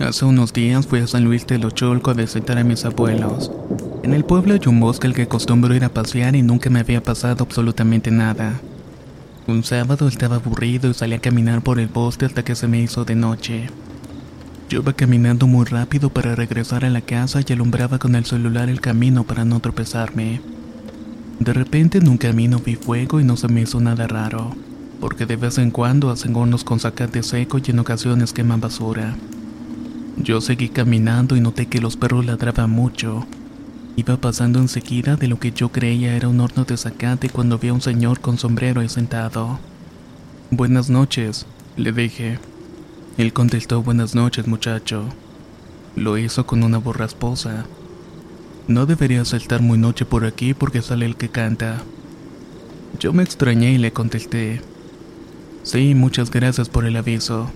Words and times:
Hace 0.00 0.24
unos 0.24 0.52
días 0.52 0.88
fui 0.88 0.98
a 0.98 1.06
San 1.06 1.22
Luis 1.22 1.46
de 1.46 1.56
Locholco 1.56 2.10
a 2.10 2.14
visitar 2.14 2.58
a 2.58 2.64
mis 2.64 2.84
abuelos. 2.84 3.52
En 4.02 4.12
el 4.12 4.24
pueblo 4.24 4.54
hay 4.54 4.60
un 4.66 4.80
bosque 4.80 5.06
al 5.06 5.14
que 5.14 5.22
acostumbro 5.22 5.72
ir 5.72 5.84
a 5.84 5.88
pasear 5.88 6.34
y 6.34 6.42
nunca 6.42 6.68
me 6.68 6.80
había 6.80 7.00
pasado 7.00 7.44
absolutamente 7.44 8.10
nada. 8.10 8.60
Un 9.46 9.62
sábado 9.62 10.08
estaba 10.08 10.36
aburrido 10.36 10.90
y 10.90 10.94
salí 10.94 11.14
a 11.14 11.20
caminar 11.20 11.62
por 11.62 11.78
el 11.78 11.86
bosque 11.86 12.24
hasta 12.24 12.44
que 12.44 12.56
se 12.56 12.66
me 12.66 12.80
hizo 12.80 13.04
de 13.04 13.14
noche. 13.14 13.68
Yo 14.68 14.80
iba 14.80 14.92
caminando 14.94 15.46
muy 15.46 15.64
rápido 15.64 16.10
para 16.10 16.34
regresar 16.34 16.84
a 16.84 16.90
la 16.90 17.00
casa 17.00 17.40
y 17.46 17.52
alumbraba 17.52 18.00
con 18.00 18.16
el 18.16 18.24
celular 18.24 18.68
el 18.68 18.80
camino 18.80 19.22
para 19.22 19.44
no 19.44 19.60
tropezarme. 19.60 20.40
De 21.38 21.52
repente 21.52 21.98
en 21.98 22.08
un 22.08 22.18
camino 22.18 22.58
vi 22.58 22.74
fuego 22.74 23.20
y 23.20 23.24
no 23.24 23.36
se 23.36 23.46
me 23.46 23.60
hizo 23.60 23.78
nada 23.78 24.08
raro, 24.08 24.56
porque 24.98 25.24
de 25.24 25.36
vez 25.36 25.58
en 25.58 25.70
cuando 25.70 26.10
hacen 26.10 26.34
hornos 26.34 26.64
con 26.64 26.80
zacate 26.80 27.22
seco 27.22 27.58
y 27.58 27.70
en 27.70 27.78
ocasiones 27.78 28.32
queman 28.32 28.60
basura. 28.60 29.14
Yo 30.16 30.40
seguí 30.40 30.68
caminando 30.68 31.36
y 31.36 31.40
noté 31.40 31.66
que 31.66 31.80
los 31.80 31.96
perros 31.96 32.24
ladraban 32.24 32.70
mucho. 32.70 33.26
Iba 33.96 34.16
pasando 34.16 34.60
enseguida 34.60 35.16
de 35.16 35.26
lo 35.28 35.40
que 35.40 35.52
yo 35.52 35.70
creía 35.70 36.14
era 36.16 36.28
un 36.28 36.40
horno 36.40 36.64
de 36.64 36.76
zacate 36.76 37.28
cuando 37.28 37.58
vi 37.58 37.68
a 37.68 37.74
un 37.74 37.80
señor 37.80 38.20
con 38.20 38.38
sombrero 38.38 38.80
ahí 38.80 38.88
sentado. 38.88 39.58
Buenas 40.50 40.88
noches, 40.88 41.46
le 41.76 41.92
dije. 41.92 42.38
Él 43.18 43.32
contestó 43.32 43.82
buenas 43.82 44.14
noches, 44.14 44.46
muchacho. 44.46 45.04
Lo 45.96 46.16
hizo 46.16 46.46
con 46.46 46.62
una 46.62 46.78
voz 46.78 46.96
rasposa. 46.96 47.66
No 48.68 48.86
debería 48.86 49.24
saltar 49.24 49.62
muy 49.62 49.78
noche 49.78 50.04
por 50.04 50.24
aquí 50.24 50.54
porque 50.54 50.80
sale 50.80 51.06
el 51.06 51.16
que 51.16 51.28
canta. 51.28 51.82
Yo 53.00 53.12
me 53.12 53.24
extrañé 53.24 53.72
y 53.72 53.78
le 53.78 53.92
contesté. 53.92 54.60
Sí, 55.64 55.94
muchas 55.94 56.30
gracias 56.30 56.68
por 56.68 56.84
el 56.84 56.96
aviso 56.96 57.50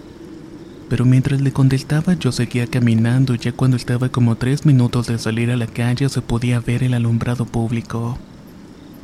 pero 0.89 1.05
mientras 1.05 1.41
le 1.41 1.53
contestaba 1.53 2.15
yo 2.15 2.33
seguía 2.33 2.67
caminando 2.67 3.35
y 3.35 3.39
ya 3.39 3.53
cuando 3.53 3.77
estaba 3.77 4.09
como 4.09 4.37
tres 4.37 4.65
minutos 4.65 5.07
de 5.07 5.19
salir 5.19 5.51
a 5.51 5.57
la 5.57 5.67
calle 5.67 6.09
se 6.09 6.23
podía 6.23 6.61
ver 6.61 6.83
el 6.83 6.95
alumbrado 6.95 7.45
público. 7.45 8.19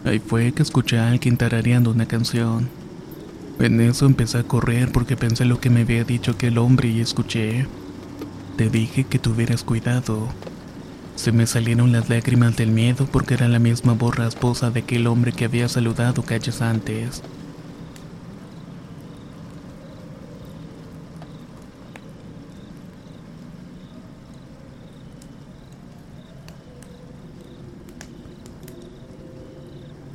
Ahí 0.05 0.19
fue 0.19 0.53
que 0.53 0.63
escuché 0.63 0.99
a 0.99 1.09
alguien 1.09 1.37
tarareando 1.37 1.91
una 1.91 2.07
canción. 2.07 2.69
En 3.59 3.81
eso 3.81 4.07
empecé 4.07 4.39
a 4.39 4.43
correr 4.43 4.91
porque 4.93 5.17
pensé 5.17 5.45
lo 5.45 5.61
que 5.61 5.71
me 5.71 5.83
había 5.83 6.05
dicho 6.05 6.33
aquel 6.33 6.59
hombre 6.59 6.89
y 6.89 7.01
escuché. 7.01 7.67
Te 8.57 8.69
dije 8.69 9.05
que 9.05 9.19
tuvieras 9.19 9.63
cuidado. 9.63 10.29
Se 11.17 11.33
me 11.33 11.47
salieron 11.47 11.93
las 11.93 12.09
lágrimas 12.09 12.57
del 12.57 12.71
miedo 12.71 13.07
porque 13.11 13.35
era 13.35 13.49
la 13.49 13.59
misma 13.59 13.93
voz 13.93 14.17
rasposa 14.17 14.71
de 14.71 14.81
aquel 14.81 15.07
hombre 15.07 15.33
que 15.33 15.45
había 15.45 15.69
saludado 15.69 16.23
calles 16.23 16.61
antes. 16.61 17.23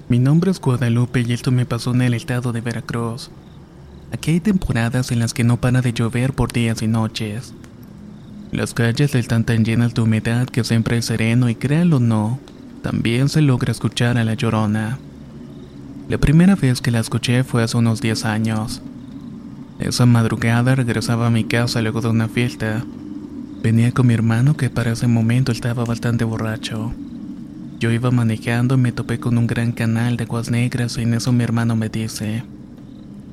Mi 0.09 0.18
nombre 0.18 0.50
es 0.50 0.59
Guadalupe 0.59 1.22
y 1.22 1.34
esto 1.34 1.52
me 1.52 1.68
pasó 1.68 1.94
en 1.94 2.02
el 2.02 2.16
estado 2.16 2.52
de 2.52 2.62
Veracruz. 2.62 3.30
Aquí 4.12 4.31
hay 4.31 4.40
temporadas 4.40 5.12
en 5.12 5.20
las 5.20 5.36
que 5.36 5.44
no 5.44 5.58
para 5.58 5.84
de 5.84 5.94
llover 5.94 6.34
por 6.34 6.52
días 6.52 6.81
y 6.81 6.88
noches. 6.88 7.53
Las 8.52 8.74
calles 8.74 9.14
están 9.14 9.44
tan 9.44 9.64
llenas 9.64 9.94
de 9.94 10.02
humedad 10.02 10.47
que 10.47 10.64
siempre 10.64 10.97
es 10.97 11.06
sereno 11.06 11.47
y 11.47 11.53
créanlo 11.53 11.97
o 11.97 12.00
no, 12.00 12.40
también 12.81 13.30
se 13.30 13.44
logra 13.44 13.72
escuchar 13.72 14.18
a 14.18 14.24
la 14.24 14.34
llorona. 14.34 14.97
La 16.08 16.18
primera 16.18 16.56
vez 16.56 16.81
que 16.81 16.90
la 16.90 17.02
escuché 17.02 17.44
fue 17.44 17.62
hace 17.62 17.78
unos 17.78 18.02
10 18.02 18.26
años. 18.26 18.81
Esa 19.78 20.08
madrugada 20.08 20.74
regresaba 20.74 21.28
a 21.28 21.30
mi 21.30 21.44
casa 21.44 21.84
luego 21.84 22.02
de 22.02 22.08
una 22.08 22.28
fiesta. 22.28 22.84
Venía 23.62 23.91
con 23.91 24.08
mi 24.08 24.16
hermano 24.16 24.58
que 24.58 24.72
para 24.72 24.94
ese 24.94 25.06
momento 25.06 25.52
estaba 25.52 25.86
bastante 25.86 26.24
borracho. 26.24 26.96
Yo 27.79 27.91
iba 27.91 28.12
manejando 28.12 28.75
y 28.75 28.78
me 28.78 28.91
topé 28.91 29.22
con 29.22 29.38
un 29.38 29.47
gran 29.47 29.72
canal 29.72 30.17
de 30.17 30.25
aguas 30.25 30.51
negras 30.51 30.97
y 30.97 31.03
en 31.03 31.13
eso 31.13 31.31
mi 31.31 31.45
hermano 31.45 31.78
me 31.78 31.88
dice, 31.88 32.44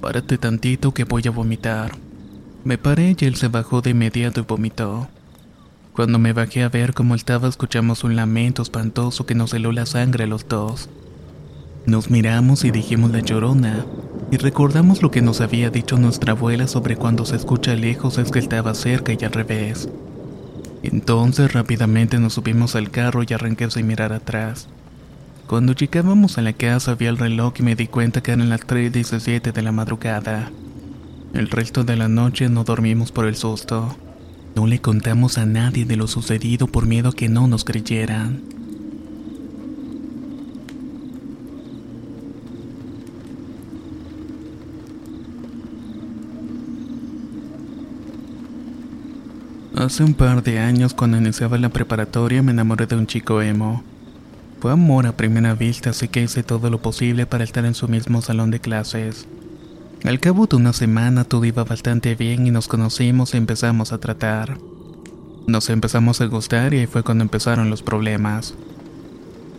párate 0.00 0.38
tantito 0.38 0.94
que 0.94 1.02
voy 1.02 1.24
a 1.26 1.32
vomitar. 1.32 1.96
Me 2.62 2.78
paré 2.78 3.16
y 3.18 3.24
él 3.24 3.34
se 3.34 3.48
bajó 3.48 3.82
de 3.82 3.90
inmediato 3.90 4.38
y 4.40 4.44
vomitó. 4.44 5.08
Cuando 5.92 6.20
me 6.20 6.32
bajé 6.32 6.62
a 6.62 6.68
ver 6.68 6.94
cómo 6.94 7.16
estaba 7.16 7.48
escuchamos 7.48 8.04
un 8.04 8.14
lamento 8.14 8.62
espantoso 8.62 9.26
que 9.26 9.34
nos 9.34 9.52
heló 9.52 9.72
la 9.72 9.84
sangre 9.84 10.24
a 10.24 10.28
los 10.28 10.46
dos. 10.46 10.90
Nos 11.84 12.08
miramos 12.08 12.64
y 12.64 12.70
dijimos 12.70 13.10
la 13.10 13.20
llorona, 13.20 13.84
y 14.30 14.36
recordamos 14.36 15.02
lo 15.02 15.10
que 15.10 15.22
nos 15.22 15.40
había 15.40 15.70
dicho 15.70 15.98
nuestra 15.98 16.32
abuela 16.32 16.68
sobre 16.68 16.96
cuando 16.96 17.24
se 17.24 17.34
escucha 17.34 17.74
lejos 17.74 18.18
es 18.18 18.30
que 18.30 18.38
estaba 18.38 18.74
cerca 18.74 19.12
y 19.12 19.24
al 19.24 19.32
revés. 19.32 19.88
Entonces 20.92 21.52
rápidamente 21.52 22.20
nos 22.20 22.34
subimos 22.34 22.76
al 22.76 22.92
carro 22.92 23.24
y 23.26 23.34
arranqué 23.34 23.68
sin 23.70 23.88
mirar 23.88 24.12
atrás. 24.12 24.68
Cuando 25.48 25.72
llegábamos 25.72 26.38
a 26.38 26.42
la 26.42 26.52
casa 26.52 26.94
vi 26.94 27.06
el 27.06 27.18
reloj 27.18 27.54
y 27.58 27.62
me 27.62 27.74
di 27.74 27.88
cuenta 27.88 28.22
que 28.22 28.30
eran 28.32 28.48
las 28.48 28.60
3.17 28.60 29.52
de 29.52 29.62
la 29.62 29.72
madrugada. 29.72 30.50
El 31.34 31.50
resto 31.50 31.82
de 31.82 31.96
la 31.96 32.06
noche 32.06 32.48
no 32.48 32.62
dormimos 32.62 33.10
por 33.10 33.26
el 33.26 33.34
susto. 33.34 33.96
No 34.54 34.68
le 34.68 34.80
contamos 34.80 35.38
a 35.38 35.44
nadie 35.44 35.84
de 35.84 35.96
lo 35.96 36.06
sucedido 36.06 36.68
por 36.68 36.86
miedo 36.86 37.08
a 37.08 37.12
que 37.12 37.28
no 37.28 37.48
nos 37.48 37.64
creyeran. 37.64 38.55
Hace 49.76 50.02
un 50.02 50.14
par 50.14 50.42
de 50.42 50.58
años, 50.58 50.94
cuando 50.94 51.18
iniciaba 51.18 51.58
la 51.58 51.68
preparatoria, 51.68 52.42
me 52.42 52.52
enamoré 52.52 52.86
de 52.86 52.96
un 52.96 53.06
chico 53.06 53.42
emo. 53.42 53.84
Fue 54.58 54.72
amor 54.72 55.06
a 55.06 55.18
primera 55.18 55.54
vista, 55.54 55.90
así 55.90 56.08
que 56.08 56.22
hice 56.22 56.42
todo 56.42 56.70
lo 56.70 56.80
posible 56.80 57.26
para 57.26 57.44
estar 57.44 57.66
en 57.66 57.74
su 57.74 57.86
mismo 57.86 58.22
salón 58.22 58.50
de 58.50 58.58
clases. 58.58 59.28
Al 60.04 60.18
cabo 60.18 60.46
de 60.46 60.56
una 60.56 60.72
semana 60.72 61.24
todo 61.24 61.44
iba 61.44 61.62
bastante 61.62 62.14
bien 62.14 62.46
y 62.46 62.50
nos 62.50 62.68
conocimos 62.68 63.34
y 63.34 63.36
empezamos 63.36 63.92
a 63.92 63.98
tratar. 63.98 64.56
Nos 65.46 65.68
empezamos 65.68 66.22
a 66.22 66.26
gustar 66.26 66.72
y 66.72 66.78
ahí 66.78 66.86
fue 66.86 67.02
cuando 67.02 67.22
empezaron 67.22 67.68
los 67.68 67.82
problemas. 67.82 68.54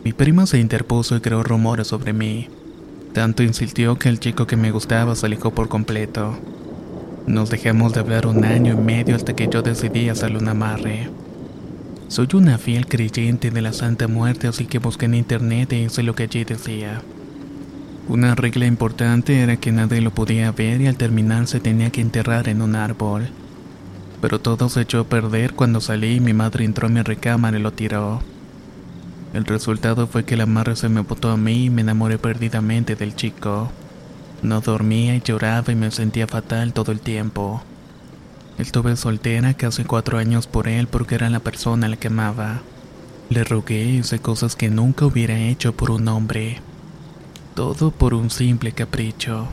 Mi 0.04 0.14
prima 0.14 0.48
se 0.48 0.58
interpuso 0.58 1.16
y 1.16 1.22
creó 1.22 1.44
rumores 1.44 1.90
sobre 1.90 2.14
mí. 2.14 2.48
Tanto 3.14 3.44
insistió 3.44 4.00
que 4.00 4.10
el 4.10 4.19
chico 4.19 4.48
que 4.48 4.58
me 4.58 4.72
gustaba 4.72 5.16
se 5.16 5.28
alejó 5.28 5.52
por 5.52 5.69
completo. 5.69 6.36
Nos 7.28 7.50
dejamos 7.50 7.92
de 7.92 8.00
hablar 8.00 8.26
un 8.26 8.46
año 8.46 8.74
y 8.74 8.78
medio 8.78 9.14
hasta 9.14 9.36
que 9.36 9.50
yo 9.52 9.62
decidí 9.62 10.08
hacerle 10.08 10.38
un 10.38 10.48
amarre. 10.48 11.10
Soy 12.08 12.30
una 12.34 12.58
fiel 12.58 12.88
creyente 12.88 13.52
de 13.52 13.62
la 13.62 13.74
Santa 13.74 14.08
Muerte, 14.08 14.48
así 14.48 14.66
que 14.66 14.80
busqué 14.80 15.08
en 15.08 15.14
internet 15.14 15.74
y 15.74 15.84
hice 15.84 16.04
lo 16.04 16.16
que 16.16 16.24
allí 16.24 16.46
decía. 16.46 17.02
Una 18.08 18.34
regla 18.34 18.66
importante 18.66 19.42
era 19.42 19.58
que 19.58 19.74
nadie 19.74 20.00
lo 20.00 20.12
podía 20.12 20.54
ver 20.54 20.80
y 20.80 20.88
al 20.88 20.96
terminar 20.96 21.48
se 21.48 21.60
tenía 21.60 21.90
que 21.90 22.00
enterrar 22.00 22.48
en 22.48 22.62
un 22.62 22.78
árbol. 22.78 23.28
Pero 24.22 24.40
todo 24.40 24.70
se 24.70 24.82
echó 24.82 25.02
a 25.02 25.10
perder 25.10 25.52
cuando 25.52 25.82
salí 25.82 26.16
y 26.16 26.20
mi 26.22 26.34
madre 26.34 26.64
entró 26.64 26.88
a 26.88 26.90
mi 26.90 27.02
recámara 27.02 27.60
y 27.60 27.62
lo 27.62 27.74
tiró. 27.74 28.22
El 29.34 29.44
resultado 29.44 30.08
fue 30.08 30.24
que 30.24 30.36
el 30.36 30.42
amarre 30.42 30.78
se 30.78 30.88
me 30.88 31.02
botó 31.02 31.30
a 31.30 31.36
mí 31.36 31.66
y 31.66 31.70
me 31.70 31.82
enamoré 31.82 32.18
perdidamente 32.18 32.96
del 32.96 33.18
chico. 33.18 33.70
No 34.42 34.62
dormía 34.62 35.16
y 35.16 35.22
lloraba 35.22 35.72
y 35.72 35.75
me 35.75 35.92
sentía 35.92 36.28
fatal 36.28 36.74
todo 36.74 36.92
el 36.92 37.00
tiempo. 37.00 37.63
Estuve 38.57 38.95
soltera 38.95 39.54
casi 39.54 39.84
cuatro 39.84 40.18
años 40.18 40.48
por 40.48 40.68
él 40.68 40.88
porque 40.88 41.16
era 41.16 41.30
la 41.30 41.39
persona 41.39 41.88
a 41.88 41.89
la 41.89 41.98
que 41.98 42.07
amaba. 42.07 42.62
Le 43.30 43.44
rogué 43.44 43.84
y 43.84 43.98
hice 43.98 44.19
cosas 44.19 44.56
que 44.56 44.69
nunca 44.69 45.06
hubiera 45.06 45.38
hecho 45.38 45.74
por 45.74 45.92
un 45.92 46.07
hombre. 46.07 46.62
Todo 47.56 47.92
por 47.92 48.13
un 48.13 48.30
simple 48.30 48.72
capricho. 48.72 49.48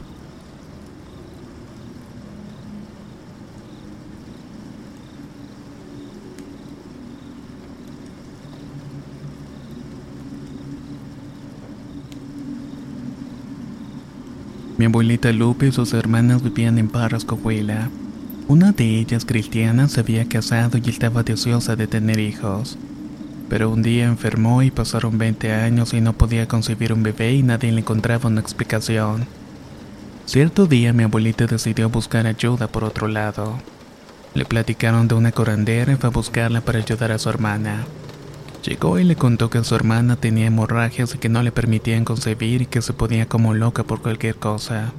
Mi 14.85 14.89
abuelita 14.89 15.33
Lupe 15.33 15.69
y 15.69 15.73
sus 15.73 15.95
hermanas 15.95 16.43
vivían 16.43 16.77
en 16.77 16.89
Parras, 16.89 17.25
Coahuila. 17.25 17.89
Una 18.49 18.73
de 18.73 18.99
ellas, 18.99 19.25
cristiana, 19.25 19.89
se 19.89 20.01
había 20.01 20.29
casado 20.29 20.77
y 20.77 20.91
estaba 20.91 21.23
deseosa 21.23 21.75
de 21.75 21.87
tener 21.87 22.19
hijos. 22.19 22.77
Pero 23.49 23.71
un 23.71 23.83
día 23.83 24.05
enfermó 24.05 24.63
y 24.63 24.71
pasaron 24.71 25.17
20 25.17 25.55
años 25.55 25.95
y 25.95 26.03
no 26.03 26.13
podía 26.13 26.49
concebir 26.49 26.93
un 26.93 27.03
bebé 27.03 27.33
y 27.33 27.43
nadie 27.43 27.73
le 27.73 27.81
encontraba 27.81 28.29
una 28.29 28.43
explicación. 28.43 29.25
Cierto 30.27 30.67
día 30.67 30.93
mi 30.93 31.05
abuelita 31.05 31.47
decidió 31.47 31.89
buscar 31.89 32.27
ayuda 32.27 32.69
por 32.69 32.85
otro 32.85 33.09
lado. 33.09 33.55
Le 34.35 34.45
platicaron 34.45 35.09
de 35.09 35.15
una 35.15 35.33
corandera 35.33 35.95
y 35.95 35.97
fue 35.97 36.11
a 36.11 36.13
buscarla 36.13 36.61
para 36.61 36.81
ayudar 36.81 37.11
a 37.11 37.19
su 37.19 37.31
hermana. 37.31 37.87
Llegó 38.65 38.99
y 38.99 39.05
le 39.05 39.15
contó 39.15 39.51
que 39.51 39.63
su 39.63 39.75
hermana 39.75 40.17
tenía 40.17 40.47
hemorragias 40.47 41.15
y 41.15 41.19
que 41.19 41.29
no 41.29 41.43
le 41.43 41.53
permitían 41.53 42.07
concebir 42.07 42.63
y 42.63 42.67
que 42.67 42.81
se 42.81 42.95
ponía 42.95 43.27
como 43.27 43.53
loca 43.53 43.85
por 43.85 44.01
cualquier 44.01 44.37
cosa. 44.37 44.93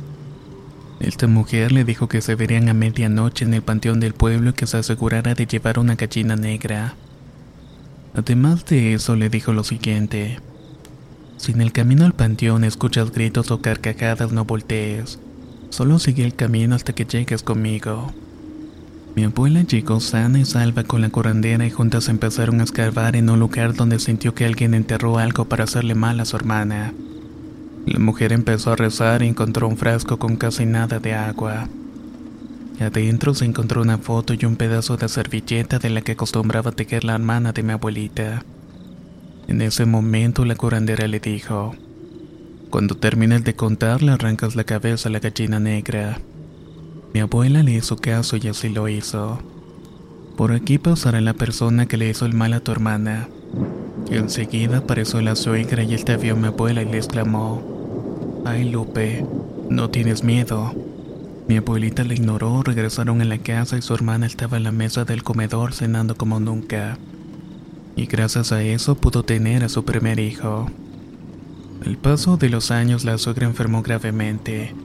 Esta 1.00 1.26
mujer 1.26 1.72
le 1.72 1.84
dijo 1.84 2.08
que 2.08 2.22
se 2.22 2.36
verían 2.36 2.70
a 2.70 2.76
medianoche 2.76 3.44
en 3.44 3.56
el 3.56 3.64
panteón 3.64 4.00
del 4.00 4.14
pueblo 4.14 4.52
y 4.52 4.54
que 4.54 4.68
se 4.68 4.78
asegurara 4.78 5.34
de 5.34 5.48
llevar 5.48 5.80
una 5.80 5.96
gallina 5.96 6.36
negra. 6.36 6.94
Además 8.14 8.66
de 8.66 8.94
eso 8.94 9.16
le 9.16 9.30
dijo 9.30 9.52
lo 9.52 9.64
siguiente. 9.64 10.40
Si 11.38 11.52
en 11.52 11.62
el 11.62 11.72
camino 11.72 12.06
al 12.06 12.14
panteón 12.14 12.64
escuchas 12.64 13.12
gritos 13.12 13.50
o 13.50 13.62
carcajadas 13.62 14.32
no 14.32 14.46
voltees, 14.46 15.20
solo 15.70 15.98
sigue 15.98 16.24
el 16.24 16.36
camino 16.36 16.76
hasta 16.76 16.94
que 16.94 17.06
llegues 17.06 17.42
conmigo. 17.42 18.14
Mi 19.16 19.24
abuela 19.24 19.62
llegó 19.62 20.02
sana 20.02 20.40
y 20.40 20.46
salva 20.46 20.84
con 20.84 21.00
la 21.02 21.10
curandera 21.10 21.66
y 21.66 21.72
juntas 21.72 22.10
empezaron 22.10 22.60
a 22.60 22.66
escarbar 22.66 23.16
en 23.16 23.30
un 23.30 23.40
lugar 23.40 23.74
donde 23.74 23.98
sintió 24.00 24.36
que 24.36 24.44
alguien 24.44 24.74
enterró 24.74 25.18
algo 25.18 25.46
para 25.46 25.64
hacerle 25.64 25.96
mal 25.96 26.20
a 26.20 26.26
su 26.26 26.36
hermana. 26.36 26.94
La 27.86 27.98
mujer 28.00 28.34
empezó 28.34 28.74
a 28.74 28.76
rezar 28.76 29.24
y 29.24 29.28
encontró 29.28 29.70
un 29.70 29.78
frasco 29.78 30.20
con 30.20 30.36
casi 30.36 30.66
nada 30.66 31.00
de 31.00 31.14
agua. 31.14 31.70
Adentro 32.82 33.34
se 33.34 33.46
encontró 33.46 33.82
una 33.82 34.00
foto 34.00 34.34
y 34.34 34.44
un 34.44 34.58
pedazo 34.58 34.98
de 34.98 35.08
servilleta 35.08 35.80
de 35.80 35.92
la 35.92 36.02
que 36.02 36.12
acostumbraba 36.12 36.74
tejer 36.74 37.06
la 37.06 37.16
hermana 37.16 37.54
de 37.54 37.64
mi 37.64 37.72
abuelita. 37.72 38.44
En 39.48 39.62
ese 39.62 39.86
momento 39.86 40.44
la 40.44 40.56
curandera 40.56 41.08
le 41.08 41.22
dijo, 41.22 41.74
Cuando 42.70 42.96
termines 42.96 43.46
de 43.46 43.56
contar 43.56 44.04
le 44.04 44.12
arrancas 44.12 44.58
la 44.58 44.66
cabeza 44.66 45.08
a 45.08 45.12
la 45.14 45.20
gallina 45.20 45.62
negra. 45.62 46.20
Mi 47.16 47.22
abuela 47.22 47.64
le 47.64 47.72
hizo 47.72 47.96
caso 47.96 48.36
y 48.36 48.50
así 48.50 48.68
lo 48.68 48.90
hizo. 48.90 49.40
Por 50.36 50.52
aquí 50.52 50.78
pasará 50.78 51.22
la 51.22 51.34
persona 51.34 51.86
que 51.86 51.96
le 51.96 52.10
hizo 52.10 52.26
el 52.26 52.34
mal 52.34 52.52
a 52.52 52.60
tu 52.60 52.74
hermana. 52.74 53.30
Enseguida 54.12 54.80
apareció 54.80 55.22
la 55.22 55.38
suegra 55.38 55.82
y 55.84 55.94
él 55.94 56.04
vio 56.22 56.34
a 56.34 56.36
mi 56.36 56.48
abuela 56.48 56.82
y 56.82 56.92
le 56.92 56.98
exclamó, 56.98 58.44
Ay 58.44 58.70
Lupe, 58.70 59.26
no 59.70 59.90
tienes 59.90 60.26
miedo. 60.26 60.74
Mi 61.48 61.56
abuelita 61.56 62.04
le 62.04 62.16
ignoró, 62.16 62.64
regresaron 62.64 63.22
a 63.22 63.24
la 63.24 63.38
casa 63.38 63.78
y 63.78 63.82
su 63.82 63.94
hermana 63.94 64.26
estaba 64.26 64.58
en 64.58 64.66
la 64.66 64.74
mesa 64.74 65.06
del 65.06 65.24
comedor 65.24 65.74
cenando 65.74 66.18
como 66.18 66.42
nunca. 66.42 66.98
Y 67.96 68.08
gracias 68.08 68.52
a 68.52 68.62
eso 68.62 68.96
pudo 68.96 69.24
tener 69.24 69.64
a 69.64 69.70
su 69.70 69.86
primer 69.86 70.20
hijo. 70.20 70.70
El 71.86 71.96
paso 71.96 72.36
de 72.36 72.50
los 72.50 72.72
años 72.72 73.06
la 73.06 73.18
suegra 73.18 73.48
enfermó 73.48 73.84
gravemente 73.84 74.76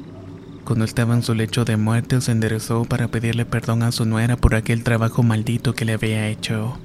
cuando 0.70 0.84
estaba 0.84 1.14
en 1.14 1.24
su 1.24 1.34
lecho 1.34 1.64
de 1.64 1.76
muerte, 1.76 2.20
se 2.20 2.30
enderezó 2.30 2.84
para 2.84 3.08
pedirle 3.08 3.44
perdón 3.44 3.82
a 3.82 3.90
su 3.90 4.04
nuera 4.04 4.36
por 4.36 4.54
aquel 4.54 4.84
trabajo 4.84 5.24
maldito 5.24 5.74
que 5.74 5.84
le 5.84 5.94
había 5.94 6.28
hecho. 6.28 6.78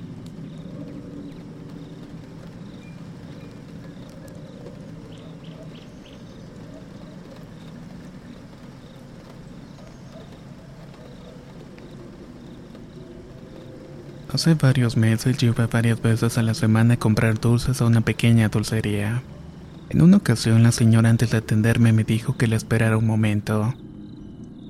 Hace 14.33 14.55
varios 14.55 14.97
meses 14.97 15.37
yo 15.37 15.49
iba 15.49 15.67
varias 15.67 16.01
veces 16.01 16.39
a 16.39 16.41
la 16.41 16.55
semana 16.55 16.95
a 16.95 16.97
comprar 16.97 17.39
dulces 17.39 17.79
a 17.81 17.85
una 17.85 18.01
pequeña 18.01 18.49
dulcería. 18.49 19.21
En 19.89 20.01
una 20.01 20.17
ocasión 20.17 20.63
la 20.63 20.71
señora 20.71 21.11
antes 21.11 21.29
de 21.29 21.37
atenderme 21.37 21.93
me 21.93 22.03
dijo 22.03 22.35
que 22.35 22.47
la 22.47 22.55
esperara 22.55 22.97
un 22.97 23.05
momento. 23.05 23.75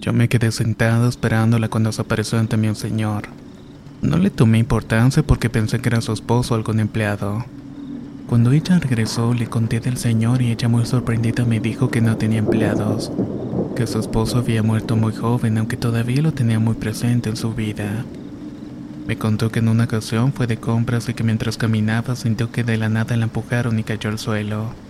Yo 0.01 0.11
me 0.11 0.27
quedé 0.27 0.51
sentado 0.51 1.07
esperándola 1.07 1.69
cuando 1.69 1.93
se 1.93 2.01
apareció 2.01 2.37
ante 2.37 2.57
mí 2.57 2.67
un 2.67 2.75
señor. 2.75 3.29
No 4.01 4.17
le 4.17 4.29
tomé 4.29 4.57
importancia 4.57 5.23
porque 5.23 5.49
pensé 5.49 5.79
que 5.79 5.87
era 5.87 6.01
su 6.01 6.11
esposo 6.11 6.53
o 6.53 6.57
algún 6.57 6.81
empleado. 6.81 7.45
Cuando 8.27 8.51
ella 8.51 8.77
regresó 8.77 9.33
le 9.33 9.47
conté 9.47 9.79
del 9.79 9.97
señor 9.97 10.41
y 10.41 10.51
ella 10.51 10.67
muy 10.67 10.85
sorprendida 10.85 11.45
me 11.45 11.61
dijo 11.61 11.89
que 11.89 12.01
no 12.01 12.17
tenía 12.17 12.39
empleados, 12.39 13.11
que 13.75 13.87
su 13.87 13.99
esposo 13.99 14.39
había 14.39 14.63
muerto 14.63 14.97
muy 14.97 15.15
joven 15.15 15.57
aunque 15.57 15.77
todavía 15.77 16.21
lo 16.23 16.33
tenía 16.33 16.59
muy 16.59 16.75
presente 16.75 17.29
en 17.29 17.37
su 17.37 17.53
vida. 17.53 18.03
Me 19.07 19.17
contó 19.17 19.49
que 19.49 19.59
en 19.59 19.69
una 19.69 19.85
ocasión 19.85 20.33
fue 20.33 20.45
de 20.45 20.57
compras 20.57 21.07
y 21.07 21.13
que 21.13 21.23
mientras 21.23 21.57
caminaba 21.57 22.17
sintió 22.17 22.51
que 22.51 22.65
de 22.65 22.77
la 22.77 22.89
nada 22.89 23.15
la 23.15 23.23
empujaron 23.23 23.79
y 23.79 23.83
cayó 23.83 24.09
al 24.09 24.19
suelo. 24.19 24.84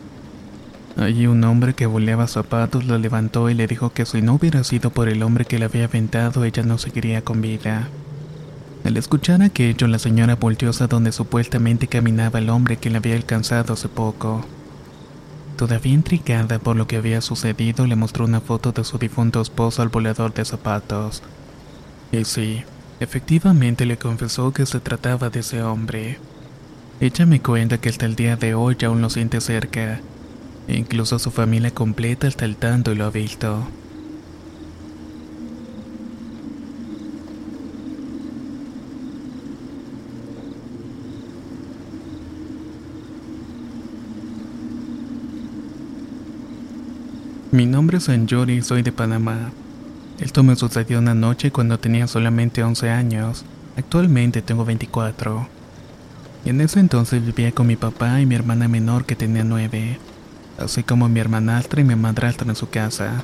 Allí 0.98 1.28
un 1.28 1.44
hombre 1.44 1.74
que 1.74 1.88
boleaba 1.88 2.26
zapatos 2.26 2.86
la 2.86 2.98
levantó 2.98 3.50
y 3.50 3.54
le 3.54 3.68
dijo 3.68 3.92
que 3.92 4.06
si 4.06 4.22
no 4.22 4.36
hubiera 4.36 4.64
sido 4.64 4.92
por 4.92 5.10
el 5.10 5.24
hombre 5.24 5.44
que 5.44 5.60
la 5.60 5.66
había 5.66 5.86
aventado, 5.86 6.46
ella 6.46 6.64
no 6.64 6.78
seguiría 6.78 7.22
con 7.22 7.42
vida. 7.42 7.90
Al 8.86 8.96
escuchar 8.96 9.42
aquello, 9.42 9.88
la 9.88 10.00
señora 10.00 10.36
volteó 10.36 10.72
donde 10.72 11.12
supuestamente 11.12 11.88
caminaba 11.88 12.40
el 12.40 12.50
hombre 12.50 12.78
que 12.78 12.90
la 12.90 13.00
había 13.00 13.16
alcanzado 13.16 13.74
hace 13.74 13.90
poco. 13.90 14.46
Todavía 15.58 15.94
intrigada 15.94 16.60
por 16.60 16.78
lo 16.78 16.88
que 16.88 16.96
había 16.96 17.20
sucedido, 17.20 17.86
le 17.88 17.98
mostró 17.98 18.24
una 18.24 18.40
foto 18.40 18.72
de 18.72 18.86
su 18.86 18.98
difunto 18.98 19.42
esposo 19.42 19.82
al 19.82 19.90
volador 19.90 20.34
de 20.34 20.46
zapatos. 20.46 21.24
Y 22.14 22.24
sí, 22.24 22.64
efectivamente 23.02 23.86
le 23.86 23.98
confesó 23.98 24.54
que 24.54 24.66
se 24.66 24.80
trataba 24.80 25.30
de 25.30 25.42
ese 25.42 25.62
hombre. 25.62 26.20
Ella 27.02 27.25
me 27.25 27.42
cuenta 27.42 27.80
que 27.80 27.90
hasta 27.90 28.06
el 28.06 28.16
día 28.16 28.38
de 28.38 28.54
hoy 28.56 28.78
aún 28.86 29.02
lo 29.02 29.10
siente 29.10 29.42
cerca 29.42 30.00
Incluso 30.67 31.19
su 31.19 31.29
familia 31.29 31.72
completa 31.72 32.27
está 32.27 32.45
al 32.45 32.55
tanto 32.55 32.91
y 32.91 32.95
lo 32.95 33.05
ha 33.05 33.12
visto. 33.12 33.67
Mi 47.51 47.65
nombre 47.65 48.00
es 48.00 48.10
Anjori 48.10 48.62
soy 48.62 48.81
de 48.81 48.91
Panamá. 48.91 49.51
Esto 50.19 50.43
me 50.43 50.55
sucedió 50.55 51.00
una 51.00 51.13
noche 51.13 51.51
cuando 51.51 51.79
tenía 51.79 52.07
solamente 52.07 52.63
11 52.63 52.89
años. 52.89 53.45
Actualmente 53.77 54.41
tengo 54.41 54.65
24. 54.65 55.48
Y 56.43 56.50
en 56.50 56.60
ese 56.60 56.79
entonces 56.79 57.25
vivía 57.25 57.53
con 57.53 57.67
mi 57.67 57.75
papá 57.75 58.19
y 58.19 58.25
mi 58.25 58.36
hermana 58.36 58.67
menor 58.67 59.05
que 59.05 59.15
tenía 59.15 59.43
9 59.43 59.98
así 60.58 60.84
como 60.84 61.10
mi 61.10 61.20
hermanastra 61.20 61.82
y 61.82 61.84
mi 61.84 61.96
madrastra 61.96 62.48
en 62.48 62.56
su 62.56 62.70
casa. 62.70 63.24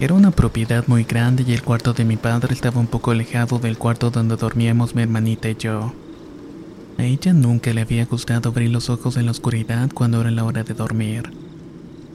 Era 0.00 0.14
una 0.14 0.30
propiedad 0.30 0.84
muy 0.86 1.04
grande 1.04 1.44
y 1.46 1.52
el 1.52 1.62
cuarto 1.62 1.92
de 1.92 2.04
mi 2.04 2.16
padre 2.16 2.54
estaba 2.54 2.80
un 2.80 2.86
poco 2.86 3.10
alejado 3.10 3.58
del 3.58 3.78
cuarto 3.78 4.10
donde 4.10 4.36
dormíamos 4.36 4.94
mi 4.94 5.02
hermanita 5.02 5.48
y 5.48 5.56
yo. 5.56 5.92
A 6.98 7.04
ella 7.04 7.32
nunca 7.32 7.72
le 7.72 7.80
había 7.80 8.06
gustado 8.06 8.50
abrir 8.50 8.70
los 8.70 8.90
ojos 8.90 9.16
en 9.16 9.26
la 9.26 9.32
oscuridad 9.32 9.90
cuando 9.92 10.20
era 10.20 10.30
la 10.30 10.44
hora 10.44 10.62
de 10.62 10.74
dormir. 10.74 11.30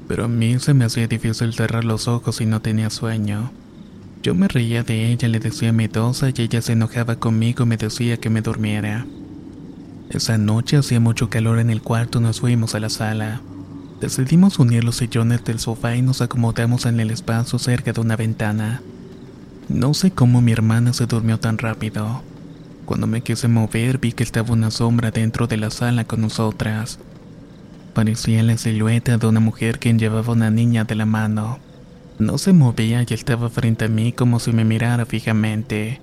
Pero 0.07 0.25
a 0.25 0.27
mí 0.27 0.59
se 0.59 0.73
me 0.73 0.85
hacía 0.85 1.07
difícil 1.07 1.53
cerrar 1.53 1.83
los 1.83 2.07
ojos 2.07 2.39
y 2.41 2.45
no 2.45 2.61
tenía 2.61 2.89
sueño. 2.89 3.51
Yo 4.21 4.33
me 4.33 4.47
reía 4.47 4.83
de 4.83 5.11
ella, 5.11 5.27
le 5.27 5.39
decía 5.39 5.73
miedosa 5.73 6.29
y 6.29 6.33
ella 6.37 6.61
se 6.61 6.73
enojaba 6.73 7.17
conmigo 7.17 7.63
y 7.63 7.67
me 7.67 7.77
decía 7.77 8.17
que 8.17 8.29
me 8.29 8.41
durmiera. 8.41 9.05
Esa 10.09 10.37
noche 10.37 10.77
hacía 10.77 11.01
mucho 11.01 11.29
calor 11.29 11.59
en 11.59 11.69
el 11.69 11.81
cuarto 11.81 12.21
nos 12.21 12.39
fuimos 12.39 12.75
a 12.75 12.79
la 12.79 12.89
sala. 12.89 13.41
Decidimos 14.03 14.59
unir 14.59 14.83
los 14.83 14.97
sillones 14.97 15.45
del 15.45 15.59
sofá 15.59 15.95
y 15.95 16.01
nos 16.01 16.21
acomodamos 16.21 16.85
en 16.85 16.99
el 16.99 17.09
espacio 17.09 17.57
cerca 17.57 17.93
de 17.93 18.01
una 18.01 18.17
ventana. 18.17 18.81
No 19.69 19.93
sé 19.93 20.11
cómo 20.11 20.41
mi 20.41 20.51
hermana 20.51 20.91
se 20.91 21.05
durmió 21.05 21.39
tan 21.39 21.57
rápido. 21.57 22.21
Cuando 22.83 23.07
me 23.07 23.21
quise 23.21 23.47
mover 23.47 23.99
vi 23.99 24.11
que 24.11 24.23
estaba 24.23 24.51
una 24.51 24.71
sombra 24.71 25.09
dentro 25.11 25.47
de 25.47 25.55
la 25.55 25.69
sala 25.69 26.03
con 26.03 26.19
nosotras. 26.19 26.99
Parecía 27.93 28.43
la 28.43 28.57
silueta 28.57 29.17
de 29.17 29.25
una 29.25 29.39
mujer 29.39 29.79
quien 29.79 29.97
llevaba 29.97 30.33
una 30.33 30.51
niña 30.51 30.83
de 30.83 30.95
la 30.95 31.05
mano. 31.05 31.59
No 32.19 32.37
se 32.37 32.51
movía 32.51 33.05
y 33.07 33.13
estaba 33.13 33.49
frente 33.49 33.85
a 33.85 33.87
mí 33.87 34.11
como 34.11 34.41
si 34.41 34.51
me 34.51 34.65
mirara 34.65 35.05
fijamente. 35.05 36.01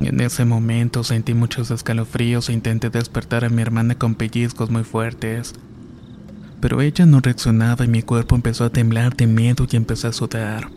En 0.00 0.20
ese 0.20 0.44
momento 0.44 1.02
sentí 1.02 1.32
muchos 1.32 1.70
escalofríos 1.70 2.50
e 2.50 2.52
intenté 2.52 2.90
despertar 2.90 3.46
a 3.46 3.48
mi 3.48 3.62
hermana 3.62 3.94
con 3.94 4.16
pellizcos 4.16 4.68
muy 4.68 4.84
fuertes. 4.84 5.54
Pero 6.60 6.80
ella 6.80 7.06
no 7.06 7.20
reaccionaba 7.20 7.84
y 7.84 7.88
mi 7.88 8.02
cuerpo 8.02 8.34
empezó 8.34 8.64
a 8.64 8.70
temblar 8.70 9.16
de 9.16 9.26
miedo 9.26 9.66
y 9.70 9.76
empecé 9.76 10.08
a 10.08 10.12
sudar. 10.12 10.70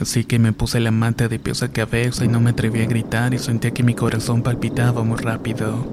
Así 0.00 0.24
que 0.24 0.38
me 0.38 0.52
puse 0.52 0.80
la 0.80 0.90
manta 0.90 1.28
de 1.28 1.38
pies 1.38 1.62
a 1.62 1.72
cabeza 1.72 2.24
y 2.24 2.28
no 2.28 2.40
me 2.40 2.50
atreví 2.50 2.80
a 2.80 2.86
gritar 2.86 3.34
y 3.34 3.38
sentía 3.38 3.70
que 3.70 3.82
mi 3.82 3.94
corazón 3.94 4.42
palpitaba 4.42 5.02
muy 5.04 5.18
rápido. 5.18 5.86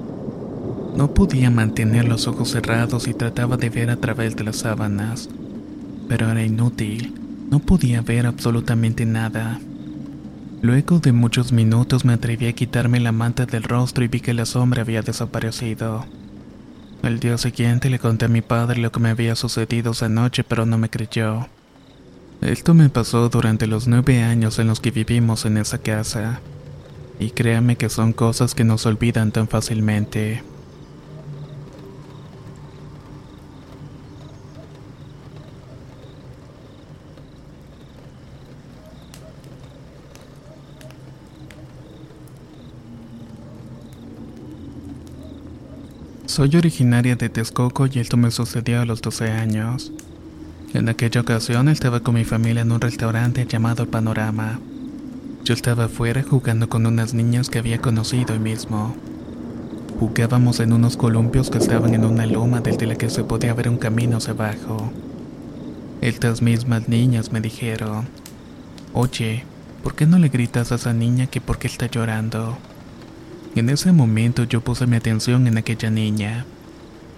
No 0.96 1.12
podía 1.12 1.50
mantener 1.50 2.06
los 2.06 2.26
ojos 2.28 2.50
cerrados 2.50 3.08
y 3.08 3.14
trataba 3.14 3.56
de 3.56 3.70
ver 3.70 3.90
a 3.90 3.96
través 3.96 4.36
de 4.36 4.44
las 4.44 4.56
sábanas, 4.56 5.28
pero 6.08 6.30
era 6.30 6.44
inútil, 6.44 7.14
no 7.50 7.60
podía 7.60 8.02
ver 8.02 8.26
absolutamente 8.26 9.06
nada. 9.06 9.60
Luego 10.60 10.98
de 10.98 11.12
muchos 11.12 11.52
minutos 11.52 12.04
me 12.04 12.14
atreví 12.14 12.46
a 12.46 12.52
quitarme 12.52 13.00
la 13.00 13.12
manta 13.12 13.44
del 13.44 13.64
rostro 13.64 14.04
y 14.04 14.08
vi 14.08 14.20
que 14.20 14.34
la 14.34 14.46
sombra 14.46 14.82
había 14.82 15.02
desaparecido. 15.02 16.06
Al 17.04 17.20
día 17.20 17.36
siguiente 17.36 17.90
le 17.90 17.98
conté 17.98 18.24
a 18.24 18.28
mi 18.28 18.40
padre 18.40 18.80
lo 18.80 18.90
que 18.90 18.98
me 18.98 19.10
había 19.10 19.36
sucedido 19.36 19.92
esa 19.92 20.08
noche, 20.08 20.42
pero 20.42 20.64
no 20.64 20.78
me 20.78 20.88
creyó. 20.88 21.48
Esto 22.40 22.72
me 22.72 22.88
pasó 22.88 23.28
durante 23.28 23.66
los 23.66 23.86
nueve 23.86 24.22
años 24.22 24.58
en 24.58 24.68
los 24.68 24.80
que 24.80 24.90
vivimos 24.90 25.44
en 25.44 25.58
esa 25.58 25.76
casa. 25.76 26.40
Y 27.20 27.32
créame 27.32 27.76
que 27.76 27.90
son 27.90 28.14
cosas 28.14 28.54
que 28.54 28.64
no 28.64 28.78
se 28.78 28.88
olvidan 28.88 29.32
tan 29.32 29.48
fácilmente. 29.48 30.42
Soy 46.34 46.56
originaria 46.56 47.14
de 47.14 47.28
Texcoco 47.28 47.86
y 47.86 48.00
esto 48.00 48.16
me 48.16 48.32
sucedió 48.32 48.80
a 48.80 48.84
los 48.84 49.00
12 49.00 49.30
años. 49.30 49.92
En 50.72 50.88
aquella 50.88 51.20
ocasión 51.20 51.68
estaba 51.68 52.00
con 52.00 52.16
mi 52.16 52.24
familia 52.24 52.62
en 52.62 52.72
un 52.72 52.80
restaurante 52.80 53.46
llamado 53.46 53.86
Panorama. 53.86 54.58
Yo 55.44 55.54
estaba 55.54 55.84
afuera 55.84 56.24
jugando 56.28 56.68
con 56.68 56.86
unas 56.86 57.14
niñas 57.14 57.48
que 57.48 57.60
había 57.60 57.80
conocido 57.80 58.34
hoy 58.34 58.40
mismo. 58.40 58.96
Jugábamos 60.00 60.58
en 60.58 60.72
unos 60.72 60.96
columpios 60.96 61.50
que 61.50 61.58
estaban 61.58 61.94
en 61.94 62.04
una 62.04 62.26
loma 62.26 62.60
desde 62.60 62.88
la 62.88 62.96
que 62.96 63.10
se 63.10 63.22
podía 63.22 63.54
ver 63.54 63.68
un 63.68 63.78
camino 63.78 64.16
hacia 64.16 64.32
abajo. 64.32 64.90
Estas 66.00 66.42
mismas 66.42 66.88
niñas 66.88 67.30
me 67.30 67.40
dijeron, 67.40 68.08
Oye, 68.92 69.44
¿por 69.84 69.94
qué 69.94 70.04
no 70.04 70.18
le 70.18 70.30
gritas 70.30 70.72
a 70.72 70.74
esa 70.74 70.92
niña 70.92 71.28
que 71.28 71.40
por 71.40 71.58
qué 71.58 71.68
está 71.68 71.86
llorando? 71.86 72.58
En 73.56 73.70
ese 73.70 73.92
momento 73.92 74.42
yo 74.44 74.62
puse 74.62 74.86
mi 74.88 74.96
atención 74.96 75.46
en 75.46 75.58
aquella 75.58 75.88
niña. 75.88 76.44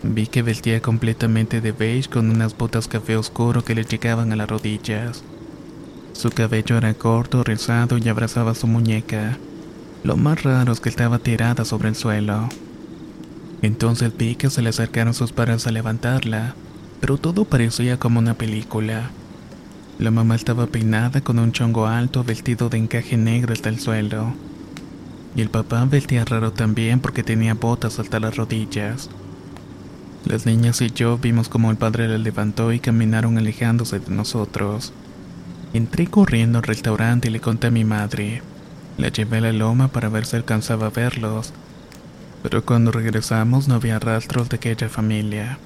Vi 0.02 0.26
que 0.26 0.42
vestía 0.42 0.82
completamente 0.82 1.62
de 1.62 1.72
beige 1.72 2.10
con 2.10 2.28
unas 2.28 2.54
botas 2.56 2.88
café 2.88 3.16
oscuro 3.16 3.64
que 3.64 3.74
le 3.74 3.84
llegaban 3.84 4.32
a 4.32 4.36
las 4.36 4.48
rodillas. 4.48 5.24
Su 6.12 6.28
cabello 6.30 6.76
era 6.76 6.92
corto, 6.92 7.42
rizado 7.42 7.96
y 7.96 8.08
abrazaba 8.10 8.54
su 8.54 8.66
muñeca. 8.66 9.38
Lo 10.04 10.16
más 10.16 10.42
raro 10.42 10.72
es 10.72 10.80
que 10.80 10.90
estaba 10.90 11.18
tirada 11.18 11.64
sobre 11.64 11.88
el 11.88 11.94
suelo. 11.94 12.50
Entonces 13.62 14.14
vi 14.14 14.34
que 14.34 14.50
se 14.50 14.60
le 14.60 14.68
acercaron 14.68 15.14
sus 15.14 15.32
padres 15.32 15.66
a 15.66 15.72
levantarla, 15.72 16.54
pero 17.00 17.16
todo 17.16 17.46
parecía 17.46 17.98
como 17.98 18.18
una 18.18 18.34
película. 18.34 19.10
La 19.98 20.10
mamá 20.10 20.34
estaba 20.34 20.66
peinada 20.66 21.22
con 21.22 21.38
un 21.38 21.52
chongo 21.52 21.86
alto 21.86 22.24
vestido 22.24 22.68
de 22.68 22.76
encaje 22.76 23.16
negro 23.16 23.54
hasta 23.54 23.70
el 23.70 23.80
suelo. 23.80 24.34
Y 25.36 25.42
el 25.42 25.50
papá 25.50 25.84
vestía 25.84 26.24
raro 26.24 26.52
también 26.52 26.98
porque 27.00 27.22
tenía 27.22 27.54
botas 27.54 27.98
hasta 27.98 28.18
las 28.18 28.36
rodillas. 28.36 29.10
Las 30.24 30.46
niñas 30.46 30.80
y 30.80 30.90
yo 30.90 31.18
vimos 31.18 31.48
como 31.48 31.70
el 31.70 31.76
padre 31.76 32.08
la 32.08 32.18
levantó 32.18 32.72
y 32.72 32.80
caminaron 32.80 33.36
alejándose 33.36 34.00
de 34.00 34.10
nosotros. 34.10 34.92
Entré 35.74 36.06
corriendo 36.06 36.58
al 36.58 36.64
restaurante 36.64 37.28
y 37.28 37.30
le 37.30 37.40
conté 37.40 37.66
a 37.66 37.70
mi 37.70 37.84
madre. 37.84 38.42
La 38.96 39.08
llevé 39.08 39.36
a 39.36 39.42
la 39.42 39.52
loma 39.52 39.88
para 39.88 40.08
ver 40.08 40.24
si 40.24 40.36
alcanzaba 40.36 40.86
a 40.86 40.90
verlos, 40.90 41.52
pero 42.42 42.64
cuando 42.64 42.90
regresamos 42.90 43.68
no 43.68 43.74
había 43.74 43.98
rastros 43.98 44.48
de 44.48 44.56
aquella 44.56 44.88
familia. 44.88 45.58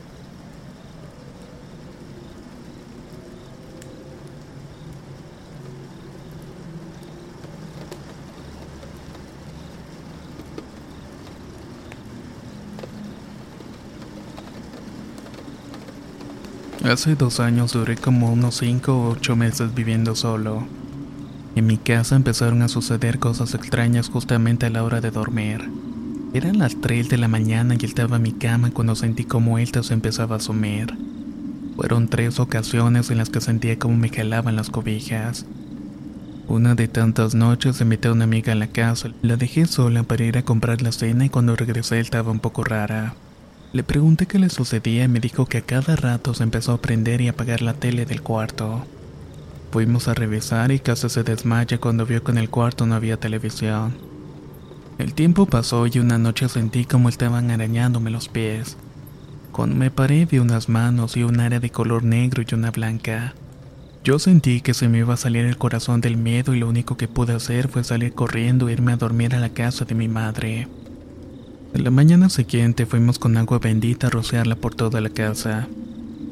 Hace 16.90 17.14
dos 17.14 17.38
años 17.38 17.72
duré 17.72 17.96
como 17.96 18.32
unos 18.32 18.56
5 18.56 18.92
o 18.92 19.10
8 19.10 19.36
meses 19.36 19.72
viviendo 19.76 20.16
solo. 20.16 20.66
En 21.54 21.68
mi 21.68 21.76
casa 21.76 22.16
empezaron 22.16 22.62
a 22.62 22.68
suceder 22.68 23.20
cosas 23.20 23.54
extrañas 23.54 24.08
justamente 24.08 24.66
a 24.66 24.70
la 24.70 24.82
hora 24.82 25.00
de 25.00 25.12
dormir. 25.12 25.70
Eran 26.34 26.58
las 26.58 26.80
3 26.80 27.08
de 27.08 27.16
la 27.16 27.28
mañana 27.28 27.76
y 27.78 27.84
estaba 27.84 28.16
en 28.16 28.22
mi 28.22 28.32
cama 28.32 28.72
cuando 28.72 28.96
sentí 28.96 29.22
como 29.22 29.60
esta 29.60 29.84
se 29.84 29.94
empezaba 29.94 30.34
a 30.34 30.40
sumir. 30.40 30.92
Fueron 31.76 32.08
tres 32.08 32.40
ocasiones 32.40 33.08
en 33.12 33.18
las 33.18 33.30
que 33.30 33.40
sentía 33.40 33.78
como 33.78 33.96
me 33.96 34.08
jalaban 34.08 34.56
las 34.56 34.68
cobijas. 34.68 35.46
Una 36.48 36.74
de 36.74 36.88
tantas 36.88 37.36
noches 37.36 37.80
invité 37.80 38.08
a 38.08 38.12
una 38.12 38.24
amiga 38.24 38.52
a 38.52 38.56
la 38.56 38.66
casa, 38.66 39.10
la 39.22 39.36
dejé 39.36 39.66
sola 39.66 40.02
para 40.02 40.24
ir 40.24 40.38
a 40.38 40.42
comprar 40.42 40.82
la 40.82 40.90
cena 40.90 41.24
y 41.24 41.28
cuando 41.28 41.54
regresé 41.54 42.00
estaba 42.00 42.32
un 42.32 42.40
poco 42.40 42.64
rara. 42.64 43.14
Le 43.72 43.84
pregunté 43.84 44.26
qué 44.26 44.40
le 44.40 44.50
sucedía 44.50 45.04
y 45.04 45.08
me 45.08 45.20
dijo 45.20 45.46
que 45.46 45.58
a 45.58 45.60
cada 45.60 45.94
rato 45.94 46.34
se 46.34 46.42
empezó 46.42 46.72
a 46.72 46.82
prender 46.82 47.20
y 47.20 47.28
apagar 47.28 47.62
la 47.62 47.74
tele 47.74 48.04
del 48.04 48.20
cuarto. 48.20 48.84
Fuimos 49.70 50.08
a 50.08 50.14
revisar 50.14 50.72
y 50.72 50.80
casi 50.80 51.08
se 51.08 51.22
desmaya 51.22 51.78
cuando 51.78 52.04
vio 52.04 52.24
que 52.24 52.32
en 52.32 52.38
el 52.38 52.50
cuarto 52.50 52.84
no 52.84 52.96
había 52.96 53.16
televisión. 53.16 53.94
El 54.98 55.14
tiempo 55.14 55.46
pasó 55.46 55.86
y 55.86 56.00
una 56.00 56.18
noche 56.18 56.48
sentí 56.48 56.84
como 56.84 57.08
estaban 57.08 57.52
arañándome 57.52 58.10
los 58.10 58.28
pies. 58.28 58.76
Cuando 59.52 59.76
me 59.76 59.92
paré 59.92 60.26
vi 60.26 60.40
unas 60.40 60.68
manos 60.68 61.16
y 61.16 61.22
un 61.22 61.38
área 61.38 61.60
de 61.60 61.70
color 61.70 62.02
negro 62.02 62.42
y 62.42 62.54
una 62.54 62.72
blanca. 62.72 63.34
Yo 64.02 64.18
sentí 64.18 64.62
que 64.62 64.74
se 64.74 64.88
me 64.88 64.98
iba 64.98 65.14
a 65.14 65.16
salir 65.16 65.44
el 65.44 65.58
corazón 65.58 66.00
del 66.00 66.16
miedo 66.16 66.54
y 66.54 66.58
lo 66.58 66.68
único 66.68 66.96
que 66.96 67.06
pude 67.06 67.34
hacer 67.34 67.68
fue 67.68 67.84
salir 67.84 68.14
corriendo 68.14 68.68
e 68.68 68.72
irme 68.72 68.92
a 68.92 68.96
dormir 68.96 69.36
a 69.36 69.40
la 69.40 69.50
casa 69.50 69.84
de 69.84 69.94
mi 69.94 70.08
madre. 70.08 70.66
En 71.72 71.84
la 71.84 71.90
mañana 71.92 72.28
siguiente 72.28 72.84
fuimos 72.84 73.20
con 73.20 73.36
agua 73.36 73.60
bendita 73.60 74.08
a 74.08 74.10
rociarla 74.10 74.56
por 74.56 74.74
toda 74.74 75.00
la 75.00 75.08
casa, 75.08 75.68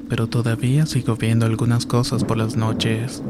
pero 0.09 0.27
todavía 0.27 0.85
sigo 0.85 1.15
viendo 1.15 1.47
algunas 1.47 1.87
cosas 1.87 2.25
por 2.25 2.37
las 2.37 2.57
noches. 2.57 3.23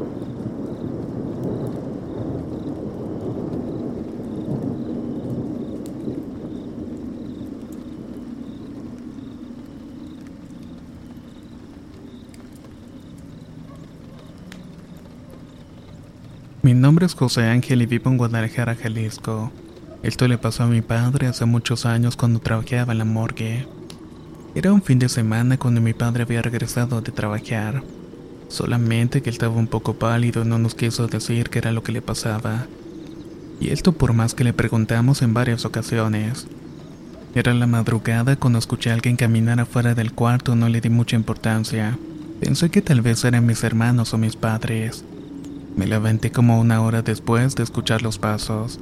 Mi 16.63 16.73
nombre 16.73 17.05
es 17.05 17.13
José 17.13 17.43
Ángel 17.43 17.83
y 17.83 17.85
vivo 17.85 18.09
en 18.09 18.17
Guadalajara, 18.17 18.75
Jalisco. 18.75 19.51
Esto 20.01 20.29
le 20.29 20.37
pasó 20.37 20.63
a 20.63 20.67
mi 20.67 20.81
padre 20.81 21.27
hace 21.27 21.43
muchos 21.43 21.85
años 21.85 22.15
cuando 22.15 22.39
trabajaba 22.39 22.93
en 22.93 22.99
la 22.99 23.05
morgue. 23.05 23.67
Era 24.55 24.71
un 24.71 24.81
fin 24.81 24.97
de 24.97 25.09
semana 25.09 25.57
cuando 25.57 25.81
mi 25.81 25.93
padre 25.93 26.23
había 26.23 26.41
regresado 26.41 27.01
de 27.01 27.11
trabajar. 27.11 27.83
Solamente 28.47 29.21
que 29.21 29.29
él 29.29 29.35
estaba 29.35 29.55
un 29.55 29.67
poco 29.67 29.95
pálido 29.95 30.43
y 30.43 30.47
no 30.47 30.57
nos 30.57 30.73
quiso 30.73 31.07
decir 31.07 31.49
qué 31.49 31.59
era 31.59 31.73
lo 31.73 31.83
que 31.83 31.91
le 31.91 32.01
pasaba. 32.01 32.65
Y 33.59 33.71
esto 33.71 33.91
por 33.91 34.13
más 34.13 34.33
que 34.33 34.45
le 34.45 34.53
preguntamos 34.53 35.21
en 35.21 35.33
varias 35.33 35.65
ocasiones. 35.65 36.47
Era 37.35 37.53
la 37.53 37.67
madrugada 37.67 38.37
cuando 38.37 38.57
escuché 38.57 38.91
a 38.91 38.93
alguien 38.93 39.17
caminar 39.17 39.59
afuera 39.59 39.95
del 39.95 40.13
cuarto 40.13 40.55
no 40.55 40.69
le 40.69 40.79
di 40.79 40.89
mucha 40.89 41.17
importancia. 41.17 41.99
Pensé 42.39 42.69
que 42.69 42.81
tal 42.81 43.01
vez 43.01 43.25
eran 43.25 43.45
mis 43.45 43.65
hermanos 43.65 44.13
o 44.13 44.17
mis 44.17 44.37
padres. 44.37 45.03
Me 45.75 45.85
levanté 45.85 46.31
como 46.31 46.59
una 46.59 46.81
hora 46.81 47.01
después 47.01 47.55
de 47.55 47.63
escuchar 47.63 48.01
los 48.01 48.17
pasos. 48.17 48.79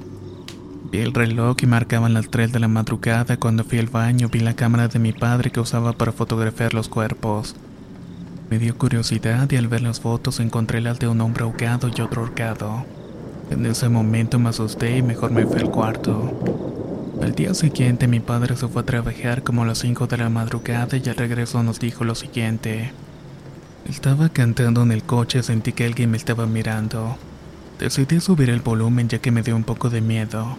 Vi 0.89 0.99
el 0.99 1.13
reloj 1.13 1.57
y 1.61 1.65
marcaban 1.65 2.13
las 2.13 2.29
3 2.29 2.53
de 2.53 2.59
la 2.59 2.69
madrugada. 2.69 3.35
Cuando 3.35 3.65
fui 3.65 3.77
al 3.77 3.87
baño 3.87 4.29
vi 4.29 4.39
la 4.39 4.55
cámara 4.55 4.87
de 4.87 4.99
mi 4.99 5.11
padre 5.11 5.51
que 5.51 5.59
usaba 5.59 5.91
para 5.91 6.13
fotografiar 6.13 6.73
los 6.73 6.87
cuerpos. 6.87 7.55
Me 8.49 8.57
dio 8.57 8.77
curiosidad 8.77 9.51
y 9.51 9.57
al 9.57 9.67
ver 9.67 9.81
las 9.81 9.99
fotos 9.99 10.39
encontré 10.39 10.79
las 10.79 10.99
de 10.99 11.09
un 11.09 11.19
hombre 11.19 11.43
ahogado 11.43 11.89
y 11.89 11.99
otro 11.99 12.21
ahorcado. 12.21 12.85
En 13.51 13.65
ese 13.65 13.89
momento 13.89 14.39
me 14.39 14.49
asusté 14.49 14.97
y 14.97 15.01
mejor 15.01 15.31
me 15.31 15.45
fui 15.45 15.59
al 15.59 15.71
cuarto. 15.71 16.31
Al 17.21 17.33
día 17.33 17.53
siguiente 17.53 18.07
mi 18.07 18.21
padre 18.21 18.55
se 18.55 18.69
fue 18.69 18.83
a 18.83 18.85
trabajar 18.85 19.43
como 19.43 19.63
a 19.63 19.65
las 19.65 19.79
5 19.79 20.07
de 20.07 20.17
la 20.17 20.29
madrugada 20.29 20.95
y 20.95 21.09
al 21.09 21.15
regreso 21.17 21.63
nos 21.63 21.81
dijo 21.81 22.05
lo 22.05 22.15
siguiente. 22.15 22.93
Estaba 23.89 24.29
cantando 24.29 24.83
en 24.83 24.93
el 24.93 25.03
coche 25.03 25.43
sentí 25.43 25.73
que 25.73 25.85
alguien 25.85 26.11
me 26.11 26.17
estaba 26.17 26.45
mirando. 26.45 27.17
Decidí 27.77 28.21
subir 28.21 28.49
el 28.49 28.61
volumen 28.61 29.09
ya 29.09 29.19
que 29.19 29.31
me 29.31 29.43
dio 29.43 29.55
un 29.55 29.65
poco 29.65 29.89
de 29.89 29.99
miedo. 29.99 30.57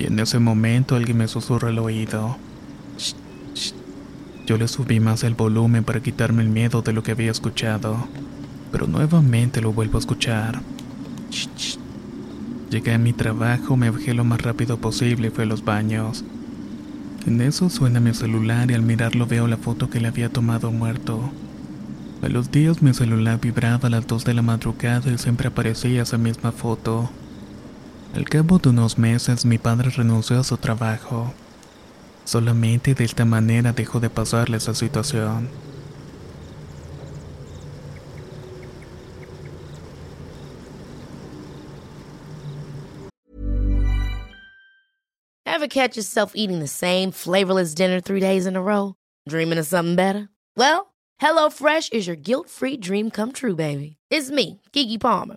Y 0.00 0.06
en 0.06 0.18
ese 0.18 0.38
momento 0.38 0.96
alguien 0.96 1.18
me 1.18 1.28
susurró 1.28 1.68
al 1.68 1.78
oído. 1.78 2.38
Yo 4.46 4.56
le 4.56 4.66
subí 4.66 4.98
más 4.98 5.24
el 5.24 5.34
volumen 5.34 5.84
para 5.84 6.00
quitarme 6.00 6.42
el 6.42 6.48
miedo 6.48 6.80
de 6.80 6.94
lo 6.94 7.02
que 7.02 7.10
había 7.10 7.30
escuchado, 7.30 8.08
pero 8.72 8.86
nuevamente 8.86 9.60
lo 9.60 9.74
vuelvo 9.74 9.98
a 9.98 10.00
escuchar. 10.00 10.62
Llegué 12.70 12.94
a 12.94 12.98
mi 12.98 13.12
trabajo, 13.12 13.76
me 13.76 13.90
bajé 13.90 14.14
lo 14.14 14.24
más 14.24 14.40
rápido 14.40 14.78
posible 14.78 15.28
y 15.28 15.30
fui 15.30 15.44
a 15.44 15.46
los 15.46 15.66
baños. 15.66 16.24
En 17.26 17.42
eso 17.42 17.68
suena 17.68 18.00
mi 18.00 18.14
celular 18.14 18.70
y 18.70 18.74
al 18.74 18.82
mirarlo 18.82 19.26
veo 19.26 19.46
la 19.48 19.58
foto 19.58 19.90
que 19.90 20.00
le 20.00 20.08
había 20.08 20.30
tomado 20.30 20.72
muerto. 20.72 21.30
A 22.22 22.28
los 22.30 22.50
días 22.50 22.80
mi 22.80 22.94
celular 22.94 23.38
vibraba 23.38 23.88
a 23.88 23.90
las 23.90 24.06
2 24.06 24.24
de 24.24 24.32
la 24.32 24.42
madrugada 24.42 25.12
y 25.12 25.18
siempre 25.18 25.48
aparecía 25.48 26.02
esa 26.02 26.16
misma 26.16 26.52
foto. 26.52 27.10
Al 28.14 28.24
cabo 28.28 28.58
de 28.58 28.70
unos 28.70 28.98
meses 28.98 29.44
mi 29.44 29.58
padre 29.58 29.90
renunció 29.90 30.40
a 30.40 30.44
su 30.44 30.56
trabajo. 30.56 31.32
Solamente 32.24 32.94
de 32.94 33.04
esta 33.04 33.24
manera 33.24 33.72
dejó 33.72 34.00
de 34.00 34.10
pasarle 34.10 34.56
esa 34.56 34.74
situación. 34.74 35.48
Ever 45.46 45.68
catch 45.68 45.96
yourself 45.96 46.32
eating 46.34 46.58
the 46.58 46.66
same 46.66 47.10
flavorless 47.12 47.74
dinner 47.74 48.00
three 48.00 48.20
days 48.20 48.46
in 48.46 48.56
a 48.56 48.62
row? 48.62 48.94
Dreaming 49.28 49.58
of 49.58 49.66
something 49.66 49.94
better? 49.94 50.30
Well, 50.56 50.94
HelloFresh 51.20 51.92
is 51.92 52.06
your 52.06 52.16
guilt-free 52.16 52.78
dream 52.78 53.10
come 53.10 53.32
true, 53.32 53.54
baby. 53.54 53.98
It's 54.10 54.30
me, 54.30 54.60
Kiki 54.72 54.96
Palmer. 54.98 55.36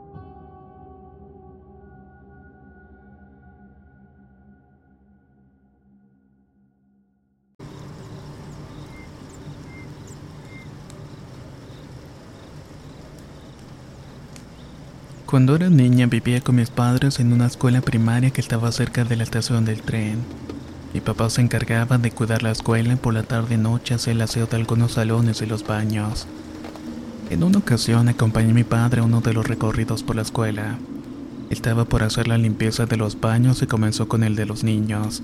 Cuando 15.31 15.55
era 15.55 15.69
niña 15.69 16.07
vivía 16.07 16.41
con 16.41 16.57
mis 16.57 16.69
padres 16.71 17.21
en 17.21 17.31
una 17.31 17.45
escuela 17.45 17.79
primaria 17.79 18.31
que 18.31 18.41
estaba 18.41 18.69
cerca 18.73 19.05
de 19.05 19.15
la 19.15 19.23
estación 19.23 19.63
del 19.63 19.81
tren. 19.81 20.17
Mi 20.93 20.99
papá 20.99 21.29
se 21.29 21.39
encargaba 21.39 21.97
de 21.97 22.11
cuidar 22.11 22.43
la 22.43 22.51
escuela 22.51 22.91
y 22.91 22.97
por 22.97 23.13
la 23.13 23.23
tarde 23.23 23.57
noche 23.57 23.93
hacía 23.93 24.11
el 24.11 24.19
aseo 24.19 24.47
de 24.47 24.57
algunos 24.57 24.91
salones 24.91 25.41
y 25.41 25.45
los 25.45 25.65
baños. 25.65 26.27
En 27.29 27.43
una 27.43 27.59
ocasión 27.59 28.09
acompañé 28.09 28.51
a 28.51 28.53
mi 28.53 28.65
padre 28.65 28.99
a 28.99 29.03
uno 29.05 29.21
de 29.21 29.31
los 29.31 29.47
recorridos 29.47 30.03
por 30.03 30.17
la 30.17 30.23
escuela. 30.23 30.77
Estaba 31.49 31.85
por 31.85 32.03
hacer 32.03 32.27
la 32.27 32.37
limpieza 32.37 32.85
de 32.85 32.97
los 32.97 33.17
baños 33.21 33.61
y 33.61 33.67
comenzó 33.67 34.09
con 34.09 34.25
el 34.25 34.35
de 34.35 34.45
los 34.45 34.65
niños. 34.65 35.23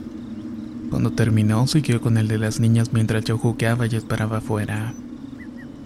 Cuando 0.89 1.12
terminó 1.12 1.67
siguió 1.67 2.00
con 2.00 2.17
el 2.17 2.30
de 2.30 2.38
las 2.38 2.62
niñas 2.62 2.93
mientras 2.93 3.26
yo 3.26 3.38
jugaba 3.38 3.88
y 3.88 3.98
esperaba 3.98 4.38
afuera. 4.38 4.93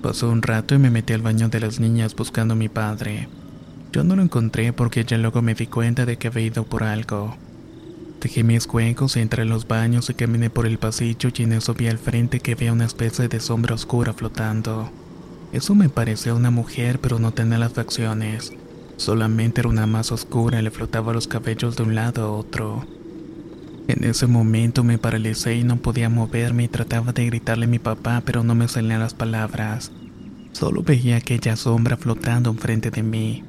Pasó 0.03 0.29
un 0.29 0.43
rato 0.43 0.75
y 0.75 0.77
me 0.77 0.91
metí 0.91 1.13
al 1.13 1.23
baño 1.23 1.49
de 1.49 1.60
las 1.60 1.79
niñas 1.79 2.15
buscando 2.15 2.53
a 2.53 2.57
mi 2.57 2.69
padre. 2.69 3.27
Yo 3.91 4.06
no 4.06 4.15
lo 4.15 4.21
encontré 4.21 4.71
porque 4.71 5.04
ya 5.04 5.17
luego 5.17 5.41
me 5.41 5.54
di 5.54 5.67
cuenta 5.67 6.06
de 6.06 6.17
que 6.17 6.30
había 6.30 6.45
ido 6.45 6.63
por 6.63 6.84
algo. 6.84 7.36
Dejé 8.21 8.43
mis 8.43 8.65
cuencos, 8.65 9.17
entré 9.17 9.43
en 9.43 9.49
los 9.49 9.67
baños 9.67 10.10
y 10.10 10.13
caminé 10.13 10.49
por 10.49 10.65
el 10.65 10.77
pasillo 10.77 11.30
y 11.36 11.43
en 11.43 11.54
eso 11.54 11.73
vi 11.73 11.88
al 11.88 11.97
frente 11.97 12.39
que 12.39 12.54
había 12.54 12.71
una 12.71 12.86
especie 12.86 13.27
de 13.27 13.41
sombra 13.41 13.75
oscura 13.75 14.13
flotando. 14.13 14.89
Eso 15.51 15.75
me 15.75 15.89
parecía 15.89 16.34
una 16.34 16.51
mujer 16.51 16.99
pero 16.99 17.19
no 17.19 17.34
tenía 17.34 17.58
las 17.58 17.73
facciones. 17.73 18.54
Solamente 18.95 19.60
era 19.60 19.69
una 19.69 19.88
masa 19.88 20.13
oscura 20.13 20.60
y 20.60 20.63
le 20.63 20.71
flotaba 20.71 21.12
los 21.12 21.27
cabellos 21.27 21.75
de 21.75 21.84
un 21.84 21.95
lado 21.95 22.23
a 22.23 22.32
otro. 22.32 22.86
En 23.89 24.06
ese 24.06 24.25
momento 24.25 24.86
me 24.86 24.99
paralicé 24.99 25.56
y 25.56 25.63
no 25.65 25.77
podía 25.77 26.08
moverme 26.08 26.63
y 26.63 26.67
trataba 26.69 27.12
de 27.12 27.25
gritarle 27.25 27.65
a 27.65 27.69
mi 27.69 27.80
papá 27.80 28.21
pero 28.25 28.41
no 28.41 28.56
me 28.56 28.69
salían 28.69 29.01
las 29.01 29.15
palabras. 29.15 29.91
Solo 30.54 30.82
veía 30.82 31.17
aquella 31.17 31.58
sombra 31.58 31.97
flotando 31.97 32.51
enfrente 32.51 32.89
de 32.89 33.04
mí. 33.04 33.43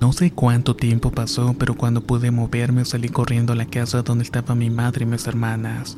No 0.00 0.12
sé 0.12 0.30
cuánto 0.30 0.76
tiempo 0.76 1.10
pasó, 1.10 1.54
pero 1.58 1.74
cuando 1.74 2.02
pude 2.02 2.30
moverme 2.30 2.84
salí 2.84 3.08
corriendo 3.08 3.54
a 3.54 3.56
la 3.56 3.66
casa 3.66 4.02
donde 4.02 4.24
estaba 4.24 4.54
mi 4.54 4.68
madre 4.68 5.04
y 5.04 5.06
mis 5.06 5.26
hermanas. 5.26 5.96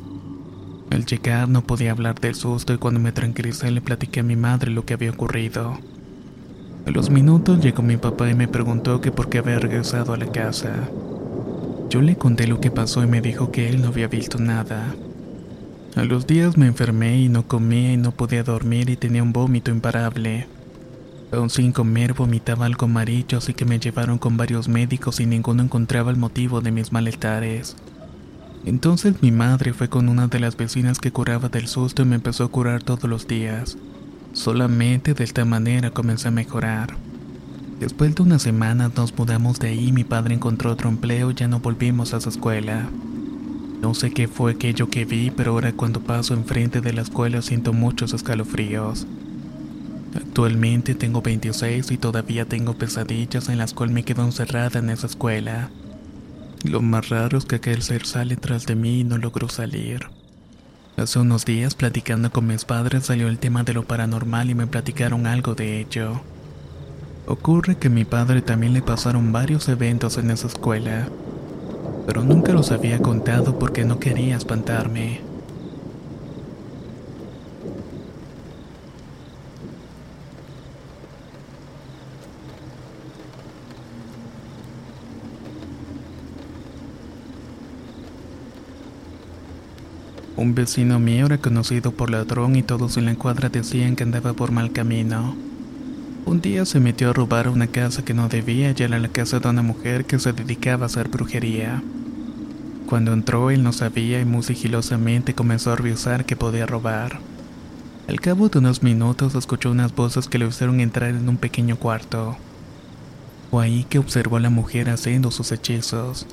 Al 0.89 1.05
llegar 1.05 1.49
no 1.49 1.61
podía 1.61 1.91
hablar 1.91 2.19
del 2.19 2.33
susto 2.33 2.73
y 2.73 2.77
cuando 2.77 2.99
me 2.99 3.11
tranquilicé 3.11 3.69
le 3.71 3.81
platiqué 3.81 4.21
a 4.21 4.23
mi 4.23 4.35
madre 4.35 4.71
lo 4.71 4.85
que 4.85 4.93
había 4.93 5.11
ocurrido. 5.11 5.77
A 6.85 6.91
los 6.91 7.09
minutos 7.09 7.59
llegó 7.59 7.83
mi 7.83 7.97
papá 7.97 8.29
y 8.29 8.35
me 8.35 8.47
preguntó 8.47 9.01
que 9.01 9.11
por 9.11 9.29
qué 9.29 9.39
había 9.39 9.59
regresado 9.59 10.13
a 10.13 10.17
la 10.17 10.31
casa. 10.31 10.89
Yo 11.89 12.01
le 12.01 12.15
conté 12.15 12.47
lo 12.47 12.59
que 12.61 12.71
pasó 12.71 13.03
y 13.03 13.07
me 13.07 13.21
dijo 13.21 13.51
que 13.51 13.69
él 13.69 13.81
no 13.81 13.89
había 13.89 14.07
visto 14.07 14.39
nada. 14.39 14.95
A 15.95 16.03
los 16.05 16.25
días 16.25 16.57
me 16.57 16.67
enfermé 16.67 17.19
y 17.19 17.29
no 17.29 17.47
comía 17.47 17.93
y 17.93 17.97
no 17.97 18.11
podía 18.11 18.43
dormir 18.43 18.89
y 18.89 18.95
tenía 18.95 19.23
un 19.23 19.33
vómito 19.33 19.71
imparable. 19.71 20.47
Aún 21.31 21.49
sin 21.51 21.71
comer 21.71 22.13
vomitaba 22.13 22.65
algo 22.65 22.85
amarillo, 22.85 23.37
así 23.37 23.53
que 23.53 23.65
me 23.65 23.79
llevaron 23.79 24.17
con 24.17 24.35
varios 24.35 24.67
médicos 24.67 25.19
y 25.19 25.27
ninguno 25.27 25.61
encontraba 25.61 26.09
el 26.09 26.17
motivo 26.17 26.59
de 26.61 26.71
mis 26.71 26.91
malestares. 26.91 27.75
Entonces 28.65 29.21
mi 29.21 29.31
madre 29.31 29.73
fue 29.73 29.89
con 29.89 30.09
una 30.09 30.27
de 30.27 30.39
las 30.39 30.57
vecinas 30.57 30.99
que 30.99 31.11
curaba 31.11 31.49
del 31.49 31.67
susto 31.67 32.01
y 32.01 32.05
me 32.05 32.15
empezó 32.15 32.45
a 32.45 32.51
curar 32.51 32.83
todos 32.83 33.03
los 33.09 33.27
días. 33.27 33.77
Solamente 34.33 35.13
de 35.13 35.23
esta 35.23 35.45
manera 35.45 35.91
comencé 35.91 36.27
a 36.27 36.31
mejorar. 36.31 36.97
Después 37.79 38.15
de 38.15 38.23
una 38.23 38.39
semana 38.39 38.91
nos 38.93 39.15
mudamos 39.17 39.59
de 39.59 39.69
ahí, 39.69 39.91
mi 39.91 40.03
padre 40.03 40.35
encontró 40.35 40.71
otro 40.71 40.89
empleo 40.89 41.31
y 41.31 41.35
ya 41.35 41.47
no 41.47 41.59
volvimos 41.59 42.13
a 42.13 42.21
su 42.21 42.29
escuela. 42.29 42.89
No 43.81 43.93
sé 43.93 44.11
qué 44.11 44.27
fue 44.27 44.51
aquello 44.51 44.89
que 44.89 45.05
vi, 45.05 45.31
pero 45.31 45.51
ahora 45.51 45.71
cuando 45.71 46.01
paso 46.01 46.33
enfrente 46.33 46.81
de 46.81 46.91
la 46.91 47.01
escuela 47.01 47.41
siento 47.41 47.71
muchos 47.71 48.13
escalofríos. 48.13 49.07
Actualmente 50.15 50.95
tengo 50.95 51.21
26 51.21 51.91
y 51.91 51.97
todavía 51.97 52.45
tengo 52.45 52.73
pesadillas 52.73 53.49
en 53.49 53.57
las 53.57 53.73
cuales 53.73 53.93
me 53.93 54.03
quedo 54.03 54.23
encerrada 54.23 54.79
en 54.79 54.89
esa 54.89 55.07
escuela. 55.07 55.69
Lo 56.63 56.81
más 56.81 57.09
raro 57.09 57.37
es 57.37 57.45
que 57.45 57.57
aquel 57.57 57.81
ser 57.81 58.05
sale 58.05 58.35
tras 58.35 58.65
de 58.65 58.75
mí 58.75 59.01
y 59.01 59.03
no 59.03 59.17
logró 59.17 59.49
salir. 59.49 60.07
Hace 60.97 61.19
unos 61.19 61.45
días 61.45 61.75
platicando 61.75 62.31
con 62.31 62.47
mis 62.47 62.65
padres 62.65 63.05
salió 63.05 63.29
el 63.29 63.39
tema 63.39 63.63
de 63.63 63.73
lo 63.73 63.83
paranormal 63.83 64.49
y 64.49 64.55
me 64.55 64.67
platicaron 64.67 65.27
algo 65.27 65.55
de 65.55 65.79
ello. 65.79 66.21
Ocurre 67.25 67.77
que 67.77 67.87
a 67.87 67.91
mi 67.91 68.03
padre 68.03 68.41
también 68.41 68.73
le 68.73 68.81
pasaron 68.81 69.31
varios 69.31 69.69
eventos 69.69 70.17
en 70.17 70.31
esa 70.31 70.47
escuela, 70.47 71.07
pero 72.05 72.23
nunca 72.23 72.51
los 72.51 72.71
había 72.71 72.99
contado 72.99 73.57
porque 73.59 73.85
no 73.85 73.99
quería 73.99 74.35
espantarme. 74.35 75.28
Un 90.39 90.55
vecino 90.55 91.01
mío 91.01 91.25
era 91.25 91.37
conocido 91.37 91.91
por 91.91 92.09
ladrón 92.09 92.55
y 92.55 92.63
todos 92.63 92.95
en 92.95 93.07
la 93.07 93.15
cuadra 93.15 93.49
decían 93.49 93.97
que 93.97 94.03
andaba 94.03 94.31
por 94.31 94.53
mal 94.53 94.71
camino. 94.71 95.35
Un 96.25 96.39
día 96.39 96.65
se 96.65 96.79
metió 96.79 97.09
a 97.09 97.13
robar 97.13 97.49
una 97.49 97.67
casa 97.67 98.05
que 98.05 98.13
no 98.13 98.29
debía 98.29 98.73
y 98.73 98.81
era 98.81 98.99
la 98.99 99.09
casa 99.09 99.41
de 99.41 99.49
una 99.49 99.63
mujer 99.63 100.05
que 100.05 100.17
se 100.17 100.31
dedicaba 100.31 100.83
a 100.83 100.85
hacer 100.85 101.09
brujería. 101.09 101.83
Cuando 102.87 103.11
entró 103.11 103.51
él 103.51 103.63
no 103.63 103.73
sabía 103.73 104.21
y 104.21 104.23
muy 104.23 104.41
sigilosamente 104.41 105.35
comenzó 105.35 105.73
a 105.73 105.75
revisar 105.75 106.23
que 106.23 106.37
podía 106.37 106.65
robar. 106.65 107.19
Al 108.07 108.21
cabo 108.21 108.47
de 108.47 108.59
unos 108.59 108.81
minutos 108.81 109.35
escuchó 109.35 109.69
unas 109.71 109.93
voces 109.93 110.29
que 110.29 110.39
le 110.39 110.47
hicieron 110.47 110.79
entrar 110.79 111.09
en 111.09 111.27
un 111.27 111.35
pequeño 111.35 111.75
cuarto. 111.75 112.37
Fue 113.51 113.65
ahí 113.65 113.83
que 113.89 113.99
observó 113.99 114.37
a 114.37 114.39
la 114.39 114.49
mujer 114.49 114.89
haciendo 114.89 115.31
sus 115.31 115.51
hechizos. 115.51 116.25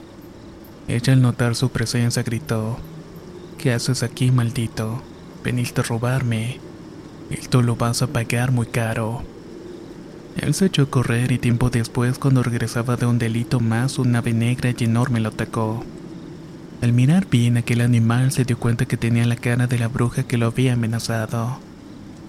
Ella 0.86 1.12
al 1.12 1.22
notar 1.22 1.56
su 1.56 1.70
presencia 1.70 2.22
gritó, 2.22 2.78
¿Qué 3.58 3.72
haces 3.72 4.02
aquí, 4.02 4.30
maldito? 4.30 5.02
Veniste 5.42 5.80
a 5.80 5.84
robarme. 5.84 6.60
Esto 7.30 7.62
lo 7.62 7.74
vas 7.74 8.02
a 8.02 8.06
pagar 8.06 8.52
muy 8.52 8.66
caro. 8.66 9.22
Él 10.36 10.52
se 10.52 10.66
echó 10.66 10.82
a 10.82 10.90
correr 10.90 11.32
y 11.32 11.38
tiempo 11.38 11.70
después, 11.70 12.18
cuando 12.18 12.42
regresaba 12.42 12.96
de 12.96 13.06
un 13.06 13.18
delito 13.18 13.58
más, 13.58 13.98
una 13.98 14.18
ave 14.18 14.34
negra 14.34 14.74
y 14.76 14.84
enorme 14.84 15.20
lo 15.20 15.30
atacó. 15.30 15.84
Al 16.82 16.92
mirar 16.92 17.28
bien 17.30 17.56
aquel 17.56 17.80
animal 17.80 18.30
se 18.30 18.44
dio 18.44 18.58
cuenta 18.58 18.84
que 18.84 18.98
tenía 18.98 19.24
la 19.24 19.36
cara 19.36 19.66
de 19.66 19.78
la 19.78 19.88
bruja 19.88 20.24
que 20.24 20.36
lo 20.36 20.46
había 20.46 20.74
amenazado. 20.74 21.58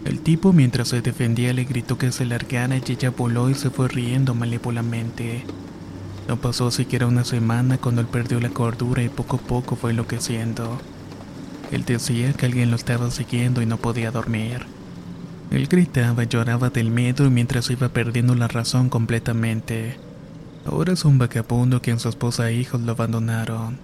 El 0.06 0.22
tipo 0.22 0.54
mientras 0.54 0.88
se 0.88 1.02
defendía 1.02 1.54
le 1.54 1.66
gritó 1.66 1.98
que 1.98 2.14
se 2.14 2.26
largara 2.26 2.78
y 2.78 2.84
ella 2.88 3.10
voló 3.10 3.50
y 3.50 3.56
se 3.56 3.70
fue 3.70 3.90
riendo 3.90 4.34
malévolamente. 4.34 5.44
No 6.30 6.38
pasó 6.38 6.72
siquiera 6.72 7.08
una 7.08 7.26
semana 7.26 7.78
cuando 7.78 8.00
él 8.00 8.08
perdió 8.08 8.40
la 8.40 8.50
cordura 8.50 9.04
y 9.04 9.10
poco 9.10 9.36
a 9.36 9.40
poco 9.40 9.76
fue 9.76 9.92
enloqueciendo. 9.92 10.80
Él 11.72 11.84
decía 11.86 12.34
que 12.34 12.46
alguien 12.46 12.70
lo 12.70 12.76
estaba 12.76 13.12
siguiendo 13.12 13.62
y 13.62 13.66
no 13.66 13.78
podía 13.78 14.12
dormir. 14.12 14.66
Él 15.52 15.68
gritaba 15.68 16.24
y 16.24 16.28
lloraba 16.28 16.70
del 16.70 16.92
miedo 16.92 17.30
mientras 17.30 17.70
iba 17.70 17.90
perdiendo 17.90 18.36
la 18.36 18.48
razón 18.48 18.90
completamente. 18.90 19.98
Ahora 20.66 20.94
es 20.94 21.06
un 21.06 21.18
vagabundo 21.18 21.82
que 21.82 21.92
en 21.92 22.00
su 22.00 22.10
esposa 22.10 22.50
e 22.50 22.56
hijos 22.56 22.82
lo 22.82 22.92
abandonaron. 22.92 23.80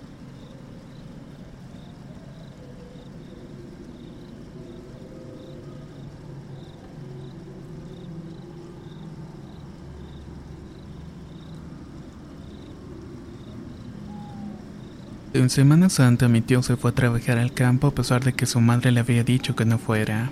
En 15.43 15.49
Semana 15.49 15.89
Santa 15.89 16.29
mi 16.29 16.39
tío 16.39 16.63
se 16.63 16.77
fue 16.77 16.91
a 16.91 16.95
trabajar 16.95 17.38
al 17.38 17.51
campo 17.51 17.88
a 17.88 17.91
pesar 17.93 18.23
de 18.23 18.32
que 18.32 18.45
su 18.45 18.62
madre 18.62 18.93
le 18.93 19.01
había 19.01 19.25
dicho 19.25 19.58
que 19.58 19.65
no 19.65 19.77
fuera. 19.77 20.32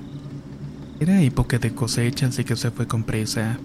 Era 1.01 1.21
época 1.21 1.59
de 1.59 1.75
cosecha 1.75 2.27
así 2.27 2.45
que 2.45 2.55
se 2.55 2.71
fue 2.71 2.87
con 2.87 3.03
prisa. 3.03 3.59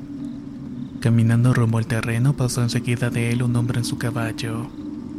Caminando 0.98 1.54
rumbo 1.54 1.78
al 1.78 1.86
terreno 1.86 2.32
pasó 2.32 2.64
enseguida 2.64 3.10
de 3.10 3.30
él 3.30 3.44
un 3.44 3.54
hombre 3.54 3.78
en 3.78 3.84
su 3.84 3.96
caballo. 3.96 4.66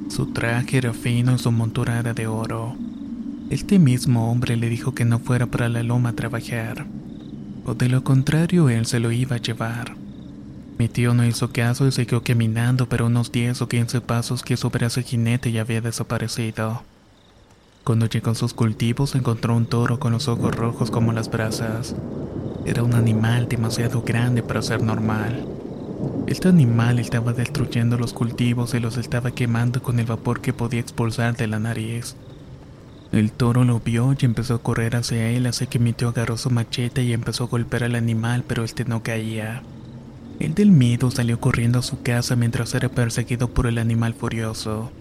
Su 0.09 0.33
traje 0.33 0.79
era 0.79 0.91
fino 0.91 1.33
y 1.33 1.39
su 1.39 1.49
montura 1.53 1.97
era 1.97 2.13
de 2.13 2.27
oro. 2.27 2.75
Este 3.49 3.79
mismo 3.79 4.29
hombre 4.29 4.57
le 4.57 4.67
dijo 4.67 4.93
que 4.93 5.05
no 5.05 5.19
fuera 5.19 5.45
para 5.45 5.69
la 5.69 5.81
loma 5.81 6.09
a 6.09 6.15
trabajar, 6.17 6.87
o 7.63 7.73
de 7.73 7.87
lo 7.87 8.03
contrario 8.03 8.67
él 8.67 8.85
se 8.85 8.99
lo 8.99 9.13
iba 9.13 9.37
a 9.37 9.41
llevar. 9.41 9.95
Mi 10.77 10.87
tío 10.87 11.15
no 11.15 11.25
hizo 11.25 11.51
caso 11.51 11.87
y 11.87 11.91
siguió 11.91 12.23
caminando, 12.23 12.87
pero 12.87 13.07
unos 13.07 13.31
10 13.31 13.63
o 13.63 13.67
15 13.67 14.01
pasos 14.01 14.43
quiso 14.43 14.69
ver 14.69 14.85
a 14.85 14.89
su 14.91 15.01
jinete 15.01 15.49
y 15.49 15.57
había 15.57 15.81
desaparecido. 15.81 16.83
Cuando 17.83 18.05
llegó 18.05 18.31
a 18.31 18.35
sus 18.35 18.53
cultivos 18.53 19.15
encontró 19.15 19.55
un 19.55 19.65
toro 19.65 19.99
con 19.99 20.11
los 20.11 20.27
ojos 20.27 20.53
rojos 20.53 20.91
como 20.91 21.13
las 21.13 21.31
brasas. 21.31 21.95
Era 22.65 22.83
un 22.83 22.93
animal 22.93 23.47
demasiado 23.47 24.03
grande 24.03 24.43
para 24.43 24.61
ser 24.61 24.83
normal. 24.83 25.47
Este 26.27 26.49
animal 26.49 26.99
estaba 26.99 27.33
destruyendo 27.33 27.97
los 27.97 28.13
cultivos 28.13 28.73
y 28.75 28.79
los 28.79 28.97
estaba 28.97 29.31
quemando 29.31 29.81
con 29.81 29.99
el 29.99 30.05
vapor 30.05 30.41
que 30.41 30.53
podía 30.53 30.81
expulsar 30.81 31.35
de 31.37 31.47
la 31.47 31.59
nariz. 31.59 32.15
El 33.11 33.31
toro 33.31 33.63
lo 33.63 33.79
vio 33.79 34.13
y 34.19 34.25
empezó 34.25 34.55
a 34.55 34.61
correr 34.61 34.95
hacia 34.95 35.29
él, 35.29 35.47
así 35.47 35.65
que 35.65 35.79
mi 35.79 35.93
tío 35.93 36.09
agarró 36.09 36.37
su 36.37 36.51
machete 36.51 37.03
y 37.03 37.13
empezó 37.13 37.45
a 37.45 37.47
golpear 37.47 37.85
al 37.85 37.95
animal, 37.95 38.43
pero 38.45 38.63
este 38.63 38.83
no 38.85 39.01
caía. 39.01 39.63
El 40.39 40.53
del 40.53 40.69
miedo 40.69 41.09
salió 41.09 41.39
corriendo 41.39 41.79
a 41.79 41.81
su 41.81 42.03
casa 42.03 42.35
mientras 42.35 42.75
era 42.75 42.89
perseguido 42.89 43.47
por 43.47 43.65
el 43.65 43.79
animal 43.79 44.13
furioso. 44.13 44.91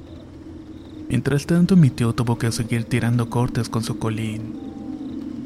Mientras 1.10 1.44
tanto, 1.44 1.76
mi 1.76 1.90
tío 1.90 2.14
tuvo 2.14 2.38
que 2.38 2.50
seguir 2.50 2.84
tirando 2.84 3.28
cortes 3.28 3.68
con 3.68 3.84
su 3.84 3.98
colín. 3.98 4.54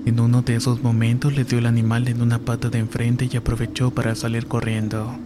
En 0.06 0.20
uno 0.20 0.42
de 0.42 0.54
esos 0.54 0.80
momentos 0.80 1.34
le 1.34 1.42
dio 1.42 1.58
el 1.58 1.66
animal 1.66 2.06
en 2.06 2.22
una 2.22 2.38
pata 2.38 2.70
de 2.70 2.78
enfrente 2.78 3.28
y 3.30 3.36
aprovechó 3.36 3.90
para 3.90 4.14
salir 4.14 4.46
corriendo. 4.46 5.18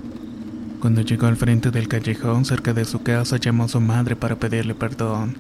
Cuando 0.81 1.03
llegó 1.03 1.27
al 1.27 1.37
frente 1.37 1.70
del 1.70 1.87
callejón 1.87 2.46
cerca 2.46 2.72
de 2.72 2.87
su 2.87 3.03
casa 3.03 3.37
llamó 3.37 3.64
a 3.64 3.68
su 3.68 3.81
madre 3.81 4.16
para 4.16 4.37
pedirle 4.37 4.74
perdón, 4.74 5.37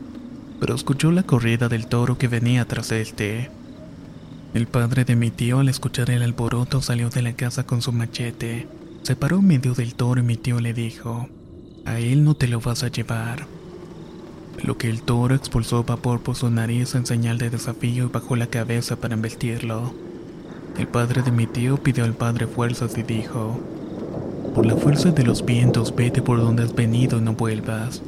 pero 0.60 0.74
escuchó 0.74 1.10
la 1.10 1.22
corrida 1.22 1.70
del 1.70 1.86
toro 1.86 2.18
que 2.18 2.28
venía 2.28 2.66
tras 2.66 2.92
este. 2.92 3.50
El 4.52 4.66
padre 4.66 5.06
de 5.06 5.16
mi 5.16 5.30
tío 5.30 5.60
al 5.60 5.70
escuchar 5.70 6.10
el 6.10 6.22
alboroto 6.22 6.82
salió 6.82 7.08
de 7.08 7.22
la 7.22 7.32
casa 7.32 7.64
con 7.64 7.80
su 7.80 7.90
machete 7.90 8.68
se 9.04 9.16
paró 9.16 9.40
en 9.40 9.46
medio 9.46 9.74
del 9.74 9.94
toro 9.94 10.22
y 10.22 10.24
mi 10.24 10.38
tío 10.38 10.60
le 10.60 10.72
dijo, 10.72 11.28
a 11.84 12.00
él 12.00 12.24
no 12.24 12.34
te 12.34 12.48
lo 12.48 12.58
vas 12.60 12.84
a 12.84 12.88
llevar. 12.88 13.46
Lo 14.62 14.78
que 14.78 14.88
el 14.88 15.02
toro 15.02 15.34
expulsó 15.34 15.84
vapor 15.84 16.22
por 16.22 16.36
su 16.36 16.48
nariz 16.48 16.94
en 16.94 17.04
señal 17.04 17.36
de 17.36 17.50
desafío 17.50 18.04
y 18.04 18.08
bajó 18.08 18.34
la 18.34 18.46
cabeza 18.46 18.96
para 18.96 19.12
embestirlo. 19.12 19.92
El 20.78 20.88
padre 20.88 21.20
de 21.20 21.32
mi 21.32 21.46
tío 21.46 21.76
pidió 21.76 22.04
al 22.04 22.14
padre 22.14 22.46
fuerzas 22.46 22.96
y 22.96 23.02
dijo, 23.02 23.60
por 24.54 24.64
la 24.64 24.74
fuerza 24.74 25.10
de 25.10 25.22
los 25.22 25.44
vientos 25.44 25.94
vete 25.94 26.22
por 26.22 26.38
donde 26.38 26.62
has 26.62 26.74
venido 26.74 27.18
y 27.18 27.20
no 27.20 27.34
vuelvas. 27.34 28.00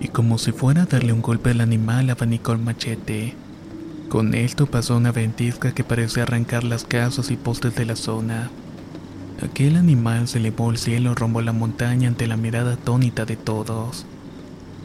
Y 0.00 0.08
como 0.08 0.38
si 0.38 0.52
fuera 0.52 0.84
a 0.84 0.86
darle 0.86 1.12
un 1.12 1.20
golpe 1.20 1.50
al 1.50 1.60
animal 1.60 2.08
abanicó 2.08 2.52
el 2.52 2.60
machete. 2.60 3.34
Con 4.08 4.32
esto 4.32 4.64
pasó 4.64 4.96
una 4.96 5.12
ventisca 5.12 5.74
que 5.74 5.84
parecía 5.84 6.22
arrancar 6.22 6.64
las 6.64 6.84
casas 6.84 7.30
y 7.30 7.36
postes 7.36 7.74
de 7.74 7.84
la 7.84 7.94
zona. 7.94 8.50
Aquel 9.40 9.76
animal 9.76 10.26
se 10.26 10.38
elevó 10.38 10.70
al 10.70 10.78
cielo 10.78 11.14
rumbo 11.14 11.38
a 11.38 11.42
la 11.42 11.52
montaña 11.52 12.08
ante 12.08 12.26
la 12.26 12.36
mirada 12.36 12.72
atónita 12.72 13.24
de 13.24 13.36
todos. 13.36 14.04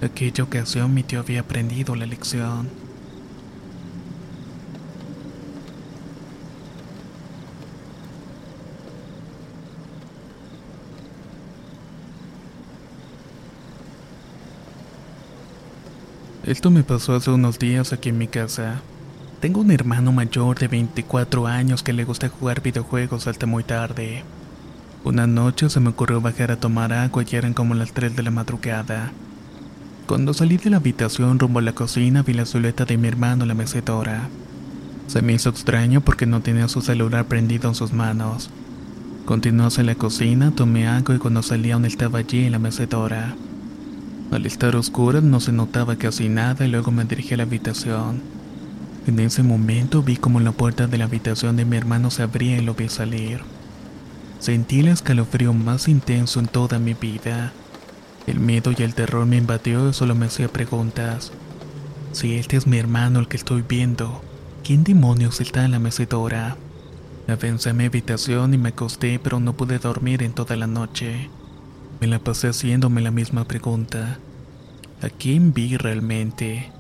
Aquella 0.04 0.44
ocasión 0.44 0.94
mi 0.94 1.02
tío 1.02 1.20
había 1.22 1.40
aprendido 1.40 1.96
la 1.96 2.06
lección. 2.06 2.70
Esto 16.46 16.70
me 16.70 16.84
pasó 16.84 17.16
hace 17.16 17.32
unos 17.32 17.58
días 17.58 17.92
aquí 17.92 18.10
en 18.10 18.20
mi 18.20 18.28
casa. 18.28 18.82
Tengo 19.40 19.62
un 19.62 19.72
hermano 19.72 20.12
mayor 20.12 20.60
de 20.60 20.68
24 20.68 21.48
años 21.48 21.82
que 21.82 21.94
le 21.94 22.04
gusta 22.04 22.30
jugar 22.30 22.62
videojuegos 22.62 23.28
hasta 23.28 23.46
muy 23.46 23.64
tarde. 23.64 24.24
Una 25.06 25.28
noche 25.28 25.70
se 25.70 25.82
me 25.82 25.90
ocurrió 25.90 26.22
bajar 26.22 26.52
a 26.52 26.60
tomar 26.62 26.94
agua 26.94 27.26
y 27.30 27.36
eran 27.36 27.54
como 27.54 27.76
las 27.76 27.92
3 27.92 28.16
de 28.16 28.24
la 28.24 28.32
madrugada. 28.32 29.12
Cuando 30.08 30.34
salí 30.34 30.56
de 30.56 30.70
la 30.70 30.78
habitación 30.78 31.40
rumbo 31.40 31.60
a 31.60 31.62
la 31.62 31.76
cocina 31.76 32.24
vi 32.24 32.34
la 32.34 32.46
silueta 32.46 32.86
de 32.86 32.98
mi 32.98 33.10
hermano 33.10 33.44
en 33.44 33.50
la 33.50 33.54
mecedora. 33.54 34.30
Se 35.08 35.22
me 35.22 35.34
hizo 35.34 35.50
extraño 35.50 36.00
porque 36.00 36.26
no 36.26 36.40
tenía 36.40 36.70
su 36.70 36.82
celular 36.82 37.26
prendido 37.26 37.68
en 37.68 37.76
sus 37.76 37.92
manos. 37.92 38.50
Continué 39.26 39.68
hacia 39.68 39.84
la 39.84 39.96
cocina, 39.96 40.52
tomé 40.52 40.88
agua 40.88 41.16
y 41.16 41.18
cuando 41.18 41.44
salí 41.44 41.72
aún 41.72 41.84
estaba 41.84 42.20
allí 42.20 42.46
en 42.46 42.54
la 42.54 42.60
mecedora. 42.60 43.36
Al 44.32 44.46
estar 44.46 44.74
oscura 44.78 45.20
no 45.20 45.42
se 45.42 45.52
notaba 45.52 45.98
casi 45.98 46.30
nada 46.30 46.66
y 46.66 46.70
luego 46.70 46.92
me 46.92 47.04
dirigí 47.04 47.34
a 47.34 47.38
la 47.38 47.44
habitación. 47.44 48.22
En 49.06 49.20
ese 49.20 49.44
momento 49.44 50.02
vi 50.02 50.16
como 50.16 50.40
la 50.40 50.54
puerta 50.54 50.88
de 50.88 50.98
la 50.98 51.06
habitación 51.06 51.58
de 51.58 51.66
mi 51.66 51.76
hermano 51.76 52.10
se 52.10 52.24
abría 52.24 52.58
y 52.58 52.62
lo 52.62 52.74
vi 52.74 52.88
salir. 52.88 53.42
Sentí 54.44 54.82
el 54.82 54.90
escalofrío 54.90 55.54
más 55.54 55.88
intenso 55.88 56.42
en 56.42 56.48
toda 56.48 56.78
mi 56.78 56.96
vida. 56.96 57.54
El 58.28 58.42
miedo 58.42 58.74
y 58.78 58.84
el 58.84 58.94
terror 58.94 59.26
me 59.26 59.38
invadió 59.38 59.88
y 59.88 59.94
solo 59.94 60.16
me 60.16 60.26
hacía 60.26 60.50
preguntas. 60.50 61.32
Si 62.12 62.36
este 62.36 62.58
es 62.58 62.68
mi 62.68 62.78
hermano 62.78 63.22
el 63.22 63.30
que 63.30 63.38
estoy 63.38 63.62
viendo, 63.62 64.22
¿quién 64.62 64.84
demonios 64.84 65.40
está 65.40 65.64
en 65.64 65.72
la 65.72 65.80
mecedora? 65.80 66.58
Avancé 67.30 67.70
a 67.70 67.74
mi 67.74 67.86
habitación 67.86 68.54
y 68.54 68.58
me 68.58 68.68
acosté 68.68 69.18
pero 69.18 69.40
no 69.40 69.54
pude 69.54 69.80
dormir 69.80 70.22
en 70.24 70.34
toda 70.34 70.58
la 70.58 70.68
noche. 70.68 71.30
Me 72.02 72.08
la 72.08 72.20
pasé 72.20 72.50
haciéndome 72.50 73.00
la 73.00 73.12
misma 73.12 73.46
pregunta. 73.46 74.20
¿A 75.02 75.08
quién 75.08 75.54
vi 75.54 75.78
realmente? 75.78 76.73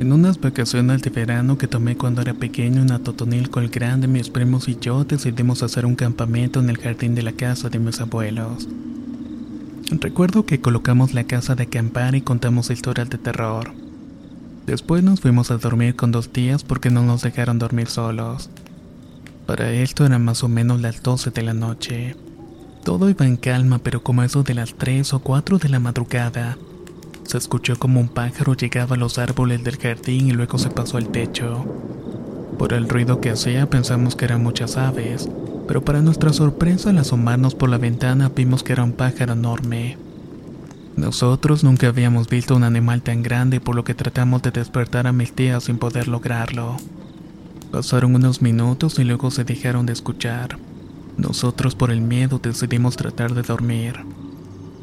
En 0.00 0.14
unas 0.14 0.40
vacaciones 0.40 1.02
de 1.02 1.10
verano 1.10 1.58
que 1.58 1.68
tomé 1.68 1.94
cuando 1.94 2.22
era 2.22 2.32
pequeño 2.32 2.80
en 2.80 2.90
Atotonilco 2.90 3.60
el 3.60 3.68
Grande, 3.68 4.08
mis 4.08 4.30
primos 4.30 4.66
y 4.66 4.78
yo 4.80 5.04
decidimos 5.04 5.62
hacer 5.62 5.84
un 5.84 5.94
campamento 5.94 6.58
en 6.58 6.70
el 6.70 6.78
jardín 6.78 7.14
de 7.14 7.22
la 7.22 7.32
casa 7.32 7.68
de 7.68 7.78
mis 7.78 8.00
abuelos. 8.00 8.66
Recuerdo 9.90 10.46
que 10.46 10.58
colocamos 10.58 11.12
la 11.12 11.24
casa 11.24 11.54
de 11.54 11.64
acampar 11.64 12.14
y 12.14 12.22
contamos 12.22 12.70
historias 12.70 13.10
de 13.10 13.18
terror. 13.18 13.72
Después 14.64 15.02
nos 15.04 15.20
fuimos 15.20 15.50
a 15.50 15.58
dormir 15.58 15.94
con 15.96 16.12
dos 16.12 16.30
tías 16.30 16.64
porque 16.64 16.88
no 16.88 17.02
nos 17.02 17.20
dejaron 17.20 17.58
dormir 17.58 17.88
solos. 17.88 18.48
Para 19.44 19.70
esto 19.70 20.06
eran 20.06 20.24
más 20.24 20.42
o 20.42 20.48
menos 20.48 20.80
las 20.80 21.02
12 21.02 21.30
de 21.30 21.42
la 21.42 21.52
noche. 21.52 22.16
Todo 22.84 23.10
iba 23.10 23.26
en 23.26 23.36
calma, 23.36 23.80
pero 23.80 24.02
como 24.02 24.22
eso 24.22 24.44
de 24.44 24.54
las 24.54 24.72
3 24.72 25.12
o 25.12 25.18
4 25.18 25.58
de 25.58 25.68
la 25.68 25.78
madrugada, 25.78 26.56
se 27.30 27.38
escuchó 27.38 27.78
como 27.78 28.00
un 28.00 28.08
pájaro 28.08 28.54
llegaba 28.54 28.96
a 28.96 28.98
los 28.98 29.16
árboles 29.16 29.62
del 29.62 29.76
jardín 29.76 30.26
y 30.26 30.32
luego 30.32 30.58
se 30.58 30.68
pasó 30.68 30.96
al 30.96 31.10
techo. 31.10 31.64
Por 32.58 32.72
el 32.72 32.88
ruido 32.88 33.20
que 33.20 33.30
hacía 33.30 33.70
pensamos 33.70 34.16
que 34.16 34.24
eran 34.24 34.42
muchas 34.42 34.76
aves, 34.76 35.28
pero 35.68 35.84
para 35.84 36.02
nuestra 36.02 36.32
sorpresa 36.32 36.90
al 36.90 36.98
asomarnos 36.98 37.54
por 37.54 37.68
la 37.68 37.78
ventana 37.78 38.32
vimos 38.34 38.64
que 38.64 38.72
era 38.72 38.82
un 38.82 38.90
pájaro 38.90 39.34
enorme. 39.34 39.96
Nosotros 40.96 41.62
nunca 41.62 41.86
habíamos 41.86 42.26
visto 42.28 42.56
un 42.56 42.64
animal 42.64 43.00
tan 43.02 43.22
grande 43.22 43.60
por 43.60 43.76
lo 43.76 43.84
que 43.84 43.94
tratamos 43.94 44.42
de 44.42 44.50
despertar 44.50 45.06
a 45.06 45.12
mis 45.12 45.32
tías 45.32 45.62
sin 45.62 45.78
poder 45.78 46.08
lograrlo. 46.08 46.78
Pasaron 47.70 48.16
unos 48.16 48.42
minutos 48.42 48.98
y 48.98 49.04
luego 49.04 49.30
se 49.30 49.44
dejaron 49.44 49.86
de 49.86 49.92
escuchar. 49.92 50.58
Nosotros 51.16 51.76
por 51.76 51.92
el 51.92 52.00
miedo 52.00 52.40
decidimos 52.42 52.96
tratar 52.96 53.34
de 53.34 53.42
dormir. 53.42 54.00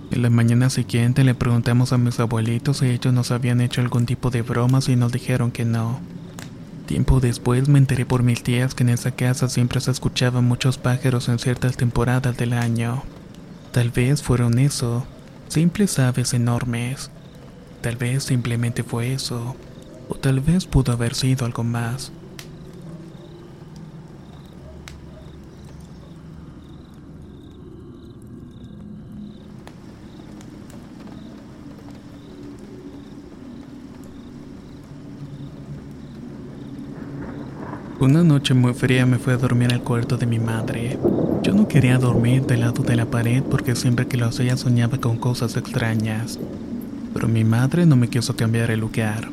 En 0.09 0.21
la 0.21 0.29
mañana 0.29 0.69
siguiente 0.69 1.23
le 1.23 1.35
preguntamos 1.35 1.91
a 1.91 1.97
mis 1.97 2.19
abuelitos 2.19 2.77
si 2.77 2.87
ellos 2.87 3.13
nos 3.13 3.31
habían 3.31 3.61
hecho 3.61 3.81
algún 3.81 4.05
tipo 4.05 4.29
de 4.29 4.41
bromas 4.41 4.87
y 4.87 4.95
nos 4.95 5.11
dijeron 5.11 5.51
que 5.51 5.65
no. 5.65 5.99
Tiempo 6.85 7.19
después 7.19 7.67
me 7.67 7.79
enteré 7.79 8.05
por 8.05 8.23
mis 8.23 8.41
tías 8.41 8.73
que 8.73 8.83
en 8.83 8.89
esa 8.89 9.11
casa 9.11 9.49
siempre 9.49 9.81
se 9.81 9.91
escuchaban 9.91 10.45
muchos 10.45 10.77
pájaros 10.77 11.27
en 11.27 11.37
ciertas 11.37 11.75
temporadas 11.75 12.37
del 12.37 12.53
año. 12.53 13.03
Tal 13.73 13.91
vez 13.91 14.23
fueron 14.23 14.57
eso, 14.57 15.05
simples 15.49 15.99
aves 15.99 16.33
enormes. 16.33 17.11
Tal 17.81 17.97
vez 17.97 18.23
simplemente 18.23 18.83
fue 18.83 19.13
eso, 19.13 19.57
o 20.07 20.15
tal 20.15 20.39
vez 20.39 20.65
pudo 20.65 20.93
haber 20.93 21.13
sido 21.13 21.45
algo 21.45 21.63
más. 21.65 22.13
Una 38.07 38.23
noche 38.23 38.53
muy 38.53 38.73
fría 38.73 39.05
me 39.05 39.19
fui 39.19 39.33
a 39.33 39.37
dormir 39.37 39.73
al 39.73 39.83
cuarto 39.83 40.15
de 40.15 40.25
mi 40.25 40.39
madre. 40.39 40.97
Yo 41.43 41.53
no 41.53 41.67
quería 41.67 41.97
dormir 41.97 42.45
del 42.45 42.61
lado 42.61 42.81
de 42.81 42.95
la 42.95 43.05
pared 43.05 43.43
porque 43.43 43.75
siempre 43.75 44.07
que 44.07 44.15
lo 44.15 44.27
hacía 44.27 44.55
soñaba 44.55 44.97
con 44.97 45.17
cosas 45.17 45.57
extrañas. 45.57 46.39
Pero 47.13 47.27
mi 47.27 47.43
madre 47.43 47.85
no 47.85 47.97
me 47.97 48.07
quiso 48.07 48.33
cambiar 48.33 48.71
el 48.71 48.79
lugar. 48.79 49.27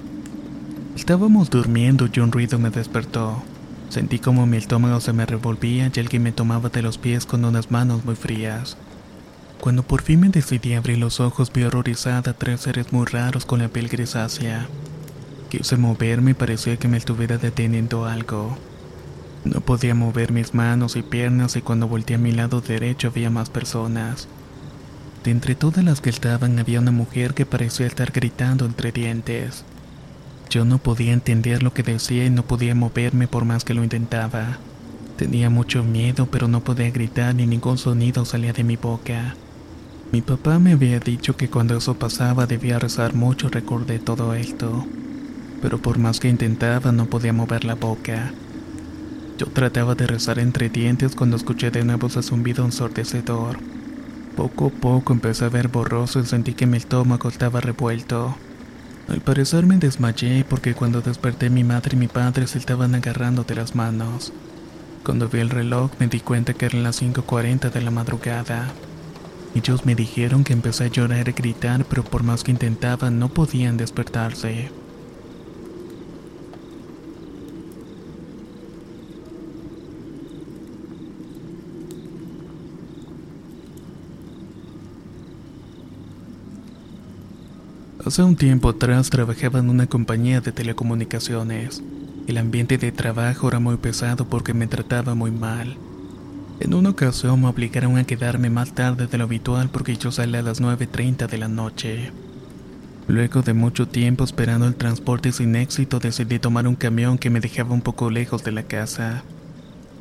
Estábamos 0.97 1.51
durmiendo 1.51 2.09
y 2.13 2.19
un 2.19 2.33
ruido 2.33 2.59
me 2.59 2.71
despertó. 2.71 3.45
Sentí 3.91 4.19
como 4.19 4.45
mi 4.45 4.57
estómago 4.57 4.99
se 4.99 5.13
me 5.13 5.25
revolvía 5.25 5.89
y 5.95 6.01
alguien 6.01 6.25
me 6.25 6.33
tomaba 6.33 6.69
de 6.69 6.83
los 6.83 6.99
pies 6.99 7.27
con 7.27 7.45
unas 7.45 7.71
manos 7.71 8.05
muy 8.05 8.17
frías. 8.17 8.77
Cuando 9.61 9.85
por 9.85 10.03
fin 10.03 10.19
me 10.19 10.31
decidí 10.31 10.73
a 10.73 10.79
abrir 10.79 10.99
los 10.99 11.21
ojos 11.21 11.53
vi 11.53 11.63
horrorizada 11.63 12.33
a 12.33 12.35
tres 12.35 12.63
seres 12.63 12.93
muy 12.93 13.07
raros 13.07 13.47
con 13.47 13.61
la 13.61 13.69
piel 13.69 13.89
grisácea. 13.89 14.67
Quise 15.57 15.77
moverme 15.77 16.35
parecía 16.35 16.77
que 16.79 16.89
me 16.89 16.97
estuviera 16.97 17.39
deteniendo 17.39 18.07
algo. 18.07 18.59
No 19.45 19.61
podía 19.61 19.95
mover 19.95 20.33
mis 20.33 20.53
manos 20.53 20.97
y 20.97 21.03
piernas 21.03 21.55
y 21.55 21.63
cuando 21.63 21.87
volteé 21.87 22.17
a 22.17 22.19
mi 22.19 22.33
lado 22.33 22.61
derecho 22.61 23.07
había 23.07 23.31
más 23.31 23.51
personas. 23.51 24.27
De 25.23 25.31
entre 25.31 25.55
todas 25.55 25.85
las 25.85 26.01
que 26.01 26.11
estaban 26.11 26.59
había 26.59 26.81
una 26.81 26.91
mujer 26.91 27.35
que 27.35 27.47
parecía 27.47 27.87
estar 27.87 28.11
gritando 28.11 28.65
entre 28.65 28.91
dientes. 28.91 29.65
Yo 30.51 30.65
no 30.65 30.79
podía 30.79 31.13
entender 31.13 31.63
lo 31.63 31.73
que 31.73 31.85
decía 31.85 32.25
y 32.25 32.31
no 32.31 32.43
podía 32.43 32.75
moverme 32.75 33.29
por 33.29 33.45
más 33.45 33.65
que 33.65 33.75
lo 33.75 33.85
intentaba. 33.85 34.59
Tenía 35.17 35.51
mucho 35.51 35.85
miedo 35.85 36.27
pero 36.33 36.49
no 36.49 36.65
podía 36.65 36.91
gritar 36.91 37.33
ni 37.33 37.47
ningún 37.47 37.79
sonido 37.79 38.25
salía 38.25 38.53
de 38.53 38.65
mi 38.65 38.75
boca. 38.75 39.37
Mi 40.11 40.21
papá 40.21 40.59
me 40.59 40.73
había 40.73 40.99
dicho 40.99 41.37
que 41.37 41.49
cuando 41.49 41.77
eso 41.77 41.95
pasaba 41.95 42.47
debía 42.47 42.81
rezar 42.81 43.15
mucho 43.15 43.49
recordé 43.49 44.01
todo 44.01 44.35
esto 44.35 44.85
pero 45.65 45.79
por 45.79 45.99
más 45.99 46.21
que 46.21 46.29
intentaba 46.29 46.93
no 46.93 47.07
podía 47.07 47.33
mover 47.33 47.65
la 47.65 47.75
boca. 47.75 48.35
Yo 49.39 49.47
trataba 49.47 49.95
de 49.95 50.07
rezar 50.07 50.39
entre 50.39 50.69
dientes 50.69 51.17
cuando 51.17 51.37
escuché 51.37 51.71
de 51.71 51.83
nuevo 51.87 52.09
ese 52.09 52.23
zumbido 52.23 52.67
ensordecedor. 52.67 53.61
Poco 54.37 54.67
a 54.67 54.69
poco 54.69 55.15
empecé 55.15 55.47
a 55.47 55.49
ver 55.49 55.69
borroso 55.69 56.21
y 56.21 56.27
sentí 56.27 56.53
que 56.53 56.67
mi 56.67 56.77
estómago 56.77 57.31
estaba 57.31 57.63
revuelto. 57.63 58.37
Al 59.09 59.23
parecer 59.23 59.65
me 59.65 59.79
desmayé 59.79 60.45
porque 60.47 60.75
cuando 60.75 61.01
desperté 61.01 61.49
mi 61.49 61.65
madre 61.65 61.97
y 61.97 62.01
mi 62.01 62.09
padre 62.09 62.47
se 62.47 62.59
estaban 62.59 62.95
agarrando 62.95 63.45
de 63.45 63.55
las 63.55 63.75
manos. 63.75 64.35
Cuando 65.03 65.31
vi 65.31 65.39
el 65.39 65.49
reloj 65.49 65.93
me 65.99 66.09
di 66.09 66.21
cuenta 66.21 66.53
que 66.53 66.67
eran 66.67 66.83
las 66.83 67.01
5.40 67.01 67.73
de 67.73 67.81
la 67.81 67.91
madrugada. 67.91 68.71
Ellos 69.55 69.87
me 69.87 69.95
dijeron 69.95 70.45
que 70.45 70.53
empecé 70.53 70.85
a 70.85 70.89
llorar 70.89 71.27
y 71.27 71.33
gritar, 71.33 71.87
pero 71.87 72.05
por 72.05 72.23
más 72.23 72.45
que 72.45 72.51
intentaba 72.51 73.11
no 73.11 73.31
podían 73.31 73.79
despertarse. 73.79 74.84
Hace 88.07 88.23
un 88.23 88.37
tiempo 88.37 88.69
atrás 88.69 89.09
trabajaba 89.09 89.61
en 89.61 89.71
una 89.71 89.87
compañía 89.87 90.43
de 90.43 90.53
telecomunicaciones. 90.53 91.83
El 92.27 92.37
ambiente 92.37 92.77
de 92.77 92.93
trabajo 92.93 93.49
era 93.49 93.61
muy 93.61 93.79
pesado 93.79 94.27
porque 94.27 94.53
me 94.53 94.67
trataba 94.67 95.15
muy 95.15 95.31
mal. 95.31 95.79
En 96.61 96.75
una 96.75 96.91
ocasión 96.91 97.41
me 97.41 97.49
obligaron 97.49 97.97
a 97.97 98.05
quedarme 98.05 98.51
más 98.51 98.75
tarde 98.75 99.07
de 99.07 99.17
lo 99.17 99.25
habitual 99.25 99.71
porque 99.71 99.97
yo 99.97 100.13
salía 100.13 100.41
a 100.41 100.43
las 100.43 100.61
9.30 100.61 101.27
de 101.27 101.39
la 101.39 101.49
noche. 101.49 102.13
Luego 103.09 103.41
de 103.41 103.55
mucho 103.55 103.89
tiempo 103.89 104.25
esperando 104.25 104.67
el 104.67 104.75
transporte 104.75 105.33
sin 105.33 105.57
éxito 105.57 105.99
decidí 105.99 106.39
tomar 106.39 106.69
un 106.69 106.77
camión 106.77 107.17
que 107.17 107.31
me 107.31 107.41
dejaba 107.41 107.73
un 107.73 107.81
poco 107.81 108.11
lejos 108.11 108.45
de 108.45 108.53
la 108.53 108.65
casa. 108.65 109.23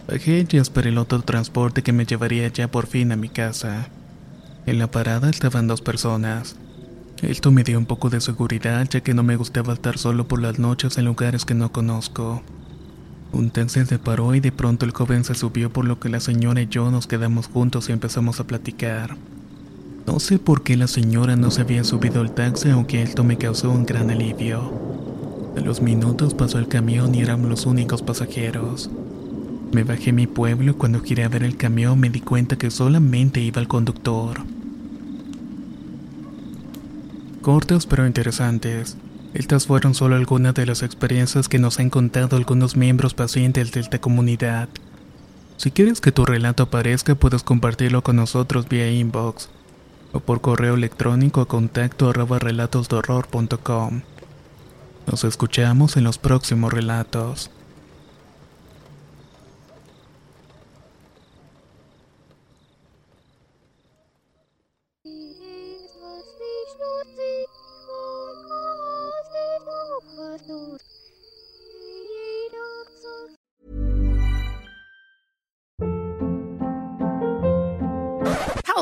Bajé 0.10 0.46
y 0.52 0.58
esperé 0.58 0.90
el 0.90 0.98
otro 0.98 1.22
transporte 1.22 1.84
que 1.84 1.94
me 1.94 2.06
llevaría 2.06 2.50
ya 2.50 2.68
por 2.68 2.86
fin 2.86 3.14
a 3.14 3.16
mi 3.16 3.30
casa. 3.30 3.88
En 4.66 4.78
la 4.78 4.92
parada 4.92 5.30
estaban 5.30 5.68
dos 5.68 5.82
personas. 5.82 6.58
Esto 7.24 7.52
me 7.52 7.64
dio 7.64 7.80
un 7.80 7.86
poco 7.86 8.10
de 8.10 8.20
seguridad 8.20 8.86
ya 8.90 9.00
que 9.00 9.14
no 9.14 9.24
me 9.24 9.38
gustaba 9.38 9.72
estar 9.72 9.98
solo 9.98 10.28
por 10.28 10.42
las 10.42 10.60
noches 10.60 10.98
en 10.98 11.06
lugares 11.06 11.46
que 11.46 11.54
no 11.54 11.72
conozco. 11.72 12.44
Un 13.32 13.50
taxi 13.50 13.86
se 13.86 13.98
paró 13.98 14.36
y 14.36 14.42
de 14.42 14.52
pronto 14.52 14.86
el 14.86 14.92
joven 14.92 15.24
se 15.24 15.34
subió 15.34 15.72
por 15.72 15.86
lo 15.86 16.02
que 16.02 16.10
la 16.10 16.20
señora 16.20 16.62
y 16.62 16.68
yo 16.68 16.92
nos 16.92 17.08
quedamos 17.08 17.48
juntos 17.48 17.88
y 17.88 17.94
empezamos 17.94 18.42
a 18.42 18.44
platicar. 18.46 19.16
No 20.06 20.20
sé 20.20 20.38
por 20.38 20.64
qué 20.64 20.76
la 20.76 20.88
señora 20.88 21.38
no 21.38 21.50
se 21.50 21.62
había 21.62 21.86
subido 21.86 22.20
al 22.20 22.36
taxi 22.36 22.72
aunque 22.72 23.02
esto 23.02 23.24
me 23.24 23.38
causó 23.38 23.72
un 23.72 23.86
gran 23.86 24.10
alivio. 24.10 24.74
A 25.56 25.62
los 25.62 25.82
minutos 25.82 26.34
pasó 26.34 26.60
el 26.60 26.68
camión 26.68 27.16
y 27.16 27.22
éramos 27.22 27.50
los 27.50 27.66
únicos 27.66 28.02
pasajeros. 28.02 28.90
Me 29.72 29.86
bajé 29.86 30.10
a 30.10 30.14
mi 30.14 30.28
pueblo 30.28 30.72
y 30.72 30.76
cuando 30.76 31.00
giré 31.00 31.24
a 31.24 31.30
ver 31.30 31.44
el 31.44 31.56
camión 31.56 32.02
me 32.02 32.10
di 32.10 32.20
cuenta 32.20 32.58
que 32.58 32.70
solamente 32.70 33.40
iba 33.40 33.62
el 33.62 33.70
conductor. 33.70 34.42
Cortos 37.44 37.88
pero 37.88 38.08
interesantes. 38.08 38.96
Estas 39.34 39.68
fueron 39.68 39.96
solo 39.96 40.16
algunas 40.16 40.54
de 40.54 40.66
las 40.66 40.82
experiencias 40.82 41.50
que 41.50 41.60
nos 41.60 41.78
han 41.78 41.90
contado 41.90 42.38
algunos 42.38 42.78
miembros 42.78 43.14
pacientes 43.14 43.74
de 43.74 43.82
esta 43.82 44.00
comunidad. 44.00 44.70
Si 45.58 45.70
quieres 45.70 46.00
que 46.00 46.14
tu 46.14 46.24
relato 46.24 46.64
aparezca, 46.64 47.16
puedes 47.16 47.44
compartirlo 47.44 48.02
con 48.02 48.16
nosotros 48.16 48.70
vía 48.70 48.90
inbox 48.90 49.50
o 50.14 50.22
por 50.22 50.40
correo 50.40 50.76
electrónico 50.76 51.42
a 51.42 51.48
contacto 51.50 52.10
arroba. 52.10 52.40
Nos 55.06 55.24
escuchamos 55.26 55.98
en 55.98 56.06
los 56.06 56.18
próximos 56.18 56.72
relatos. 56.72 57.52